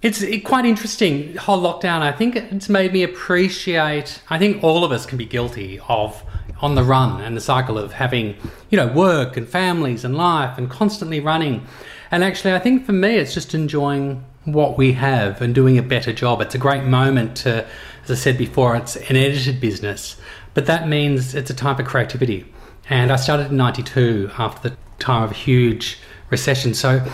It's 0.01 0.21
quite 0.43 0.65
interesting, 0.65 1.37
whole 1.37 1.61
lockdown. 1.61 2.01
I 2.01 2.11
think 2.11 2.35
it's 2.35 2.67
made 2.67 2.91
me 2.91 3.03
appreciate. 3.03 4.21
I 4.29 4.37
think 4.37 4.61
all 4.61 4.83
of 4.83 4.91
us 4.91 5.05
can 5.05 5.17
be 5.17 5.25
guilty 5.25 5.79
of 5.87 6.21
on 6.59 6.75
the 6.75 6.83
run 6.83 7.21
and 7.21 7.37
the 7.37 7.41
cycle 7.41 7.77
of 7.77 7.93
having, 7.93 8.35
you 8.69 8.77
know, 8.77 8.87
work 8.87 9.37
and 9.37 9.47
families 9.47 10.03
and 10.03 10.17
life 10.17 10.57
and 10.57 10.69
constantly 10.69 11.21
running. 11.21 11.65
And 12.11 12.23
actually, 12.23 12.53
I 12.53 12.59
think 12.59 12.85
for 12.85 12.91
me, 12.91 13.15
it's 13.15 13.33
just 13.33 13.53
enjoying 13.55 14.25
what 14.45 14.77
we 14.77 14.93
have 14.93 15.41
and 15.41 15.55
doing 15.55 15.77
a 15.77 15.83
better 15.83 16.11
job. 16.13 16.41
It's 16.41 16.55
a 16.55 16.57
great 16.57 16.83
moment 16.83 17.37
to, 17.37 17.65
as 18.03 18.11
I 18.11 18.15
said 18.15 18.37
before, 18.37 18.75
it's 18.75 18.95
an 18.95 19.15
edited 19.15 19.59
business, 19.59 20.17
but 20.53 20.65
that 20.65 20.87
means 20.87 21.33
it's 21.33 21.49
a 21.49 21.53
time 21.53 21.75
for 21.75 21.83
creativity. 21.83 22.45
And 22.89 23.11
I 23.11 23.15
started 23.15 23.47
in 23.51 23.57
92 23.57 24.31
after 24.37 24.69
the 24.69 24.75
time 24.99 25.23
of 25.23 25.31
a 25.31 25.35
huge 25.35 25.99
recession. 26.29 26.73
So 26.73 27.05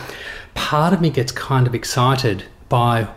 part 0.55 0.93
of 0.93 1.01
me 1.01 1.09
gets 1.09 1.31
kind 1.31 1.67
of 1.67 1.75
excited 1.75 2.45
by 2.67 3.07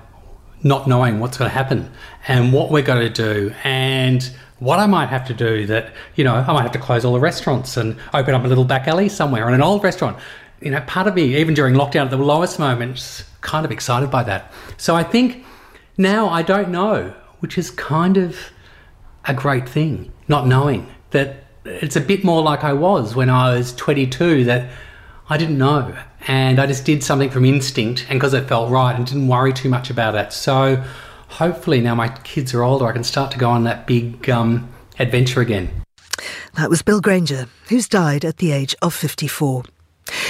not 0.63 0.87
knowing 0.87 1.19
what's 1.19 1.39
going 1.39 1.51
to 1.51 1.55
happen 1.55 1.91
and 2.29 2.53
what 2.53 2.71
we're 2.71 2.83
going 2.83 3.13
to 3.13 3.13
do 3.13 3.55
and 3.65 4.31
what 4.59 4.79
I 4.79 4.87
might 4.87 5.09
have 5.09 5.27
to 5.27 5.35
do 5.35 5.67
that, 5.67 5.93
you 6.15 6.23
know, 6.23 6.37
I 6.37 6.53
might 6.53 6.63
have 6.63 6.73
to 6.73 6.79
close 6.79 7.05
all 7.05 7.15
the 7.15 7.21
restaurants 7.21 7.77
and 7.77 7.97
open 8.15 8.33
up 8.33 8.45
a 8.45 8.47
little 8.47 8.65
back 8.65 8.87
alley 8.87 9.09
somewhere 9.09 9.49
in 9.49 9.55
an 9.55 9.63
old 9.63 9.83
restaurant 9.83 10.19
you 10.63 10.71
know, 10.71 10.81
part 10.83 11.07
of 11.07 11.15
me, 11.15 11.37
even 11.37 11.55
during 11.55 11.75
lockdown 11.75 12.05
at 12.05 12.11
the 12.11 12.17
lowest 12.17 12.59
moments, 12.59 13.25
kind 13.41 13.65
of 13.65 13.73
excited 13.73 14.11
by 14.11 14.23
that. 14.25 14.53
So 14.77 14.95
I 14.95 15.03
think 15.03 15.45
now 15.99 16.29
I 16.29 16.43
don't 16.43 16.71
know, 16.71 17.15
which 17.41 17.59
is 17.59 17.71
kind 17.71 18.17
of 18.17 18.37
a 19.25 19.35
great 19.35 19.69
thing, 19.69 20.13
not 20.29 20.47
knowing 20.47 20.87
that 21.11 21.45
it's 21.65 21.97
a 21.97 22.01
bit 22.01 22.25
more 22.25 22.43
like 22.43 22.65
I 22.65 22.73
was 22.73 23.15
when 23.15 23.31
I 23.31 23.55
was 23.55 23.75
22, 23.75 24.45
that 24.45 24.71
I 25.29 25.37
didn't 25.37 25.59
know. 25.59 25.97
And 26.27 26.59
I 26.59 26.67
just 26.67 26.85
did 26.85 27.03
something 27.03 27.31
from 27.31 27.45
instinct 27.45 28.07
and 28.09 28.19
because 28.19 28.35
it 28.35 28.49
felt 28.49 28.71
right 28.71 28.95
and 28.95 29.07
didn't 29.07 29.29
worry 29.29 29.53
too 29.53 29.69
much 29.69 29.91
about 29.91 30.15
it. 30.15 30.33
So 30.33 30.83
hopefully 31.29 31.81
now 31.81 31.95
my 31.95 32.09
kids 32.09 32.55
are 32.55 32.63
older, 32.63 32.87
I 32.87 32.93
can 32.93 33.05
start 33.05 33.31
to 33.33 33.39
go 33.39 33.51
on 33.51 33.65
that 33.65 33.87
big 33.87 34.29
um, 34.29 34.73
adventure 34.99 35.41
again. 35.41 35.71
That 36.55 36.69
was 36.69 36.83
Bill 36.83 37.01
Granger, 37.01 37.47
who's 37.69 37.89
died 37.89 38.25
at 38.25 38.37
the 38.37 38.53
age 38.53 38.75
of 38.83 38.95
54. 38.95 39.65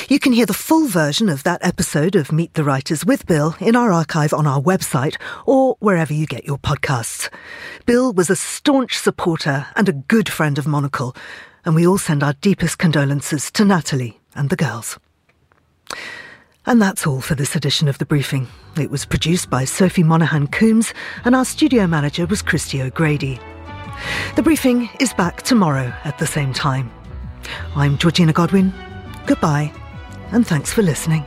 You 0.08 0.18
can 0.18 0.32
hear 0.32 0.46
the 0.46 0.52
full 0.52 0.86
version 0.86 1.28
of 1.28 1.42
that 1.44 1.64
episode 1.64 2.14
of 2.16 2.32
Meet 2.32 2.54
the 2.54 2.64
Writers 2.64 3.04
with 3.04 3.26
Bill 3.26 3.56
in 3.60 3.76
our 3.76 3.92
archive 3.92 4.32
on 4.32 4.46
our 4.46 4.60
website 4.60 5.16
or 5.46 5.76
wherever 5.80 6.12
you 6.12 6.26
get 6.26 6.44
your 6.44 6.58
podcasts. 6.58 7.30
Bill 7.86 8.12
was 8.12 8.28
a 8.28 8.36
staunch 8.36 8.98
supporter 8.98 9.66
and 9.74 9.88
a 9.88 9.94
good 9.94 10.28
friend 10.28 10.58
of 10.58 10.66
Monocle, 10.66 11.16
and 11.64 11.74
we 11.74 11.86
all 11.86 11.98
send 11.98 12.22
our 12.22 12.34
deepest 12.34 12.78
condolences 12.78 13.50
to 13.52 13.64
Natalie 13.64 14.20
and 14.34 14.50
the 14.50 14.56
girls. 14.56 14.98
And 16.66 16.80
that's 16.80 17.06
all 17.06 17.20
for 17.20 17.34
this 17.34 17.56
edition 17.56 17.88
of 17.88 17.98
The 17.98 18.06
Briefing. 18.06 18.46
It 18.78 18.90
was 18.90 19.04
produced 19.04 19.50
by 19.50 19.64
Sophie 19.64 20.04
Monaghan 20.04 20.46
Coombs, 20.46 20.94
and 21.24 21.34
our 21.34 21.44
studio 21.44 21.86
manager 21.86 22.26
was 22.26 22.42
Christy 22.42 22.82
O'Grady. 22.82 23.40
The 24.36 24.42
Briefing 24.42 24.88
is 25.00 25.12
back 25.14 25.42
tomorrow 25.42 25.92
at 26.04 26.18
the 26.18 26.26
same 26.26 26.52
time. 26.52 26.90
I'm 27.74 27.98
Georgina 27.98 28.32
Godwin. 28.32 28.72
Goodbye, 29.26 29.72
and 30.32 30.46
thanks 30.46 30.72
for 30.72 30.82
listening. 30.82 31.24